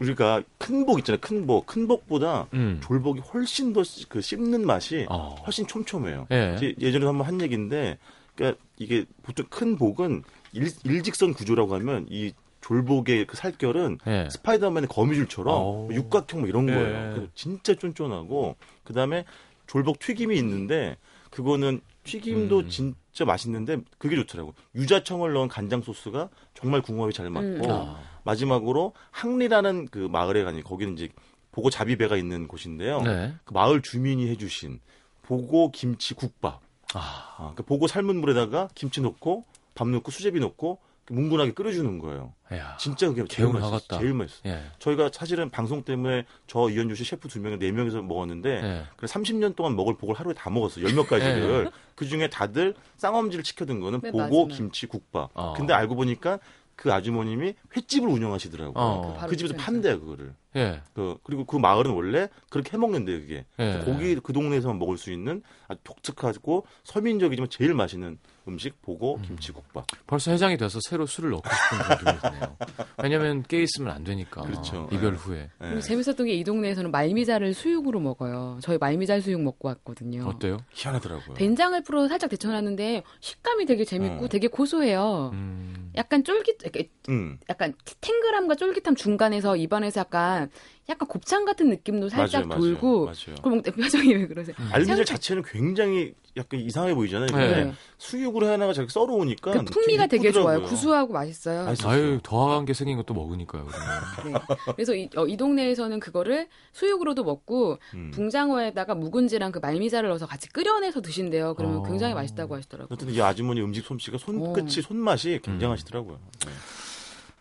[0.00, 1.20] 우리가 큰 복 있잖아요.
[1.20, 1.66] 큰 복.
[1.66, 2.80] 큰 복보다 음.
[2.82, 5.34] 졸복이 훨씬 더 그 씹는 맛이 어.
[5.44, 6.26] 훨씬 촘촘해요.
[6.30, 6.56] 예.
[6.80, 7.98] 예전에 한번 한 얘기인데,
[8.34, 10.22] 그러니까 이게 보통 큰 복은
[10.52, 14.28] 일, 일직선 구조라고 하면 이 졸복의 그 살결은 예.
[14.30, 15.88] 스파이더맨의 거미줄처럼 어.
[15.90, 16.74] 육각형 뭐 이런 예.
[16.74, 17.26] 거예요.
[17.34, 19.24] 진짜 쫀쫀하고 그 다음에
[19.68, 20.96] 졸복 튀김이 있는데
[21.30, 22.68] 그거는 튀김도 음.
[22.68, 24.54] 진짜 맛있는데 그게 좋더라고.
[24.74, 27.70] 유자청을 넣은 간장 소스가 정말 궁합이 잘 맞고 음.
[27.70, 28.00] 아.
[28.24, 31.08] 마지막으로 항리라는 그 마을에 가니 거기는 이제
[31.52, 33.02] 보고 자비배가 있는 곳인데요.
[33.02, 33.34] 네.
[33.44, 34.80] 그 마을 주민이 해주신
[35.22, 36.60] 보고 김치 국밥.
[36.94, 37.34] 아.
[37.36, 39.44] 아, 그 보고 삶은 물에다가 김치 넣고
[39.74, 40.80] 밥 넣고 수제비 넣고
[41.10, 42.34] 뭉근하게 끓여주는 거예요.
[42.52, 42.76] 야.
[42.78, 43.48] 진짜 그게 제일.
[43.52, 43.80] 맛있어요.
[44.00, 44.52] 제일 맛있어요.
[44.52, 44.62] 예.
[44.78, 48.84] 저희가 사실은 방송 때문에 저 이현주 씨 셰프 두 명에 네 명이서 먹었는데 예.
[48.96, 50.84] 그래 30년 동안 먹을 복을 하루에 다 먹었어요.
[50.86, 51.70] 열몇 가지를.
[51.94, 54.46] 그 중에 다들 쌍엄지를 시켜둔 거는 네, 보고 맞아요.
[54.48, 55.30] 김치 국밥.
[55.34, 55.54] 어.
[55.56, 56.38] 근데 알고 보니까
[56.76, 58.72] 그 아주머님이 횟집을 운영하시더라고요.
[58.76, 59.14] 어.
[59.14, 59.54] 바로 그 집에서.
[59.56, 60.32] 판대요 그거를.
[60.56, 60.80] 예.
[60.94, 63.82] 그 그리고 그 마을은 원래 그렇게 해 먹는데 그게 예.
[63.84, 68.18] 고기 그 동네에서만 먹을 수 있는 아주 독특하고 서민적이지만 제일 맛있는
[68.48, 69.86] 음식 보고 김치국밥.
[70.06, 72.56] 벌써 해장이 돼서 새로 술을 넣고 싶은 그런 기분이 드네요.
[73.02, 74.42] 왜냐면 깨 있으면 안 되니까.
[74.42, 74.88] 그렇죠.
[74.92, 75.16] 이별 예.
[75.16, 75.38] 후에.
[75.40, 75.48] 예.
[75.58, 78.58] 그리고 재밌었던 게 이 동네에서는 말미잘을 수육으로 먹어요.
[78.62, 80.26] 저희 말미잘 수육 먹고 왔거든요.
[80.26, 80.58] 어때요?
[80.72, 81.34] 희한하더라고요.
[81.34, 84.28] 된장을 풀어서 살짝 데쳐놨는데 식감이 되게 재밌고 어.
[84.28, 85.30] 되게 고소해요.
[85.32, 85.92] 음.
[85.96, 87.38] 약간 쫄깃, 이렇게 음.
[87.48, 90.50] 약간 탱글함과 쫄깃함 중간에서 입안에서 약간
[90.90, 93.04] 약간 곱창 같은 느낌도 살짝 맞아요, 돌고.
[93.04, 93.14] 맞아요.
[93.28, 93.36] 맞아요.
[93.42, 94.56] 그럼 표정이 왜 그러세요?
[94.72, 97.26] 알미잘 생각- 자체는 굉장히 약간 이상해 보이잖아요.
[97.26, 97.32] 네.
[97.32, 97.72] 근데 네.
[97.98, 100.62] 수육으로 해나가 저렇게 썰어오니까 그 풍미가 되게 좋아요.
[100.62, 101.74] 구수하고 맛있어요.
[101.84, 103.66] 아유, 더한 게 생긴 것도 먹으니까요.
[103.66, 104.32] 네.
[104.76, 108.10] 그래서 이, 어, 이 동네에서는 그거를 수육으로도 먹고 음.
[108.14, 111.54] 붕장어에다가 묵은지랑 그 말미잘을 넣어서 같이 끓여내서 드신대요.
[111.54, 111.82] 그러면 어.
[111.82, 112.94] 굉장히 맛있다고 하시더라고요.
[112.94, 114.82] 어쨌든 이 아주머니 음식 솜씨가 손끝이 어.
[114.82, 116.18] 손맛이 굉장하시더라고요.
[116.46, 116.52] 네.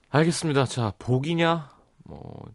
[0.09, 0.65] 알겠습니다.
[0.65, 1.69] 자, 복이냐,
[2.03, 2.45] 뭐,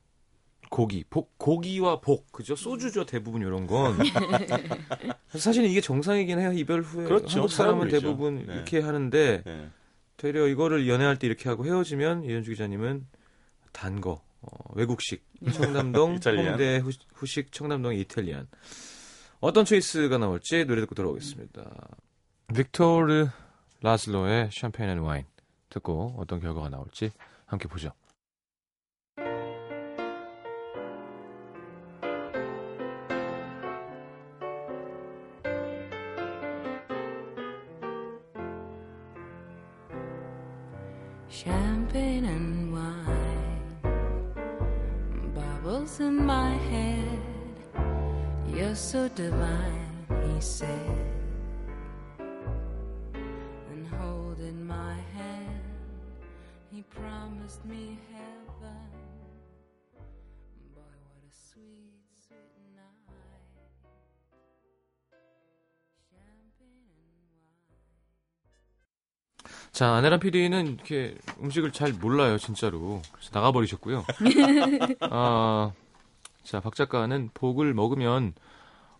[0.72, 1.04] 고기.
[1.04, 2.32] 복, 고기와 복.
[2.32, 2.56] 그죠?
[2.56, 3.98] 소주죠, 대부분 이런 건.
[5.36, 6.50] 사실은 이게 정상이긴 해요.
[6.54, 7.04] 이별 후에.
[7.04, 7.40] 그렇죠.
[7.40, 8.00] 한국 사람은 사람들이죠.
[8.00, 8.54] 대부분 네.
[8.54, 9.68] 이렇게 하는데, 네.
[10.16, 13.06] 되려 이거를 연애할 때 이렇게 하고 헤어지면 이현주 기자님은
[13.72, 16.20] 단 거, 어, 외국식, 청담동.
[16.24, 18.48] 홍대 후, 후식, 청담동 이탈리안.
[19.40, 21.64] 어떤 choice가 나올지 노래 듣고 돌아오겠습니다.
[22.54, 23.28] 빅토르
[23.82, 25.24] 라슬로의 Champagne and Wine
[25.68, 27.10] 듣고 어떤 결과가 나올지
[27.44, 27.92] 함께 보죠.
[69.72, 73.00] 자, 아내란 PD는 이렇게 음식을 잘 몰라요, 진짜로.
[73.12, 74.04] 그래서 나가버리셨고요.
[75.10, 75.72] 아,
[76.42, 78.34] 자, 박 작가는 복을 먹으면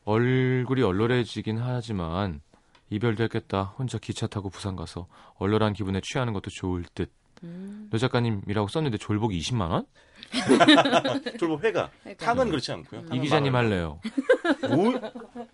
[0.05, 2.41] 얼굴이 얼얼해지긴 하지만
[2.89, 3.75] 이별됐겠다.
[3.79, 5.07] 혼자 기차 타고 부산 가서
[5.39, 7.11] 얼얼한 기분에 취하는 것도 좋을 듯.
[7.45, 7.89] 음.
[7.91, 9.85] 노 작가님이라고 썼는데 졸복이 20만 원?
[11.39, 11.91] 졸부 회가.
[12.19, 13.01] 탕은 그렇지 않고요.
[13.01, 13.15] 음.
[13.15, 13.55] 이 기자님.
[13.55, 14.01] 할래요.
[14.71, 15.01] 뭘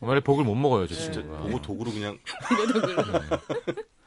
[0.00, 1.38] 말에 복을 못 먹어요, 저 진짜 친구가.
[1.40, 2.18] 너무 도구로 그냥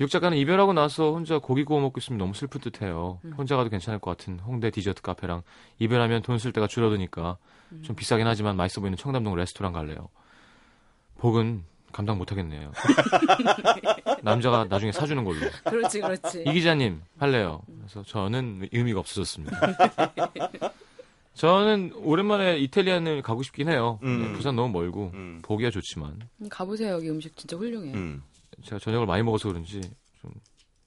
[0.00, 3.20] 육 작가는 이별하고 나서 혼자 고기 구워 먹고 있으면 너무 슬픈 듯해요.
[3.36, 5.42] 혼자 가도 괜찮을 것 같은 홍대 디저트 카페랑
[5.78, 7.36] 이별하면 돈 쓸 데가 줄어드니까
[7.82, 10.08] 좀 비싸긴 하지만 맛있어 보이는 청담동 레스토랑 갈래요.
[11.18, 12.72] 복은 감당 못하겠네요.
[14.22, 15.38] 남자가 나중에 사주는 걸로.
[15.64, 16.44] 그렇지, 그렇지.
[16.46, 17.60] 이 기자님 할래요.
[17.66, 19.58] 그래서 저는 의미가 없어졌습니다.
[21.34, 23.98] 저는 오랜만에 이탈리안을 가고 싶긴 해요.
[24.02, 24.22] 음.
[24.22, 25.40] 네, 부산 너무 멀고 음.
[25.42, 26.94] 보기야 좋지만 음, 가보세요.
[26.94, 27.94] 여기 음식 진짜 훌륭해요.
[28.60, 28.64] 음.
[28.64, 29.80] 제가 저녁을 많이 먹어서 그런지
[30.20, 30.32] 좀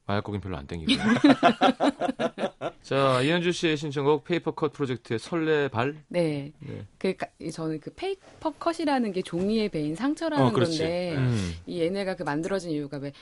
[0.05, 0.91] 마약고긴 별로 안 땡기고.
[2.82, 6.03] 자 이현주 씨의 신청곡 페이퍼컷 프로젝트의 설레발.
[6.09, 6.51] 네.
[6.59, 6.86] 네.
[6.97, 7.15] 그
[7.51, 10.51] 저는 그 paper cut이라는 게 종이에 베인 상처라는 어.
[10.51, 11.53] 건데 음.
[11.65, 13.13] 이 얘네가 그 만들어진 이유가 왜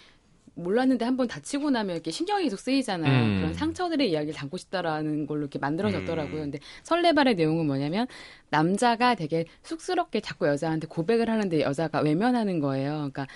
[0.54, 3.24] 몰랐는데 한번 다치고 나면 이렇게 신경이 계속 쓰이잖아요.
[3.24, 3.38] 음.
[3.38, 6.38] 그런 상처들의 이야기를 담고 싶다라는 걸로 이렇게 만들어졌더라고요.
[6.38, 6.52] 음.
[6.52, 8.08] 근데 설레발의 내용은 뭐냐면
[8.50, 12.92] 남자가 되게 쑥스럽게 자꾸 여자한테 고백을 하는데 여자가 외면하는 거예요.
[12.94, 13.28] 그러니까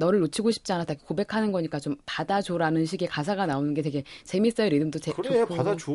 [0.00, 4.68] 너를 놓치고 싶지 않아 다 고백하는 거니까 좀 받아줘라는 식의 가사가 나오는 게 되게 재밌어요.
[4.70, 5.54] 리듬도 제, 그래 좋고.
[5.56, 5.92] 받아줘.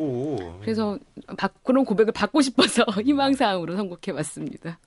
[0.61, 0.97] 그래서
[1.37, 4.79] 받- 그런 고백을 받고 싶어서 희망사항으로 선곡해봤습니다.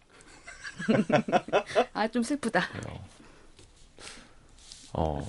[1.93, 2.67] 아 좀 슬프다.
[2.69, 2.99] 그래요.
[4.95, 5.29] 어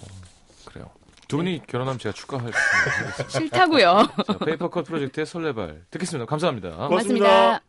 [0.65, 0.89] 그래요.
[1.27, 3.29] 두 분이 결혼하면 제가 축하하겠습니다.
[3.29, 4.07] 싫다고요.
[4.25, 6.25] 자, 페이퍼컷 프로젝트의 설레발 듣겠습니다.
[6.25, 6.69] 감사합니다.
[6.87, 7.25] 고맙습니다.
[7.25, 7.61] 예쁘다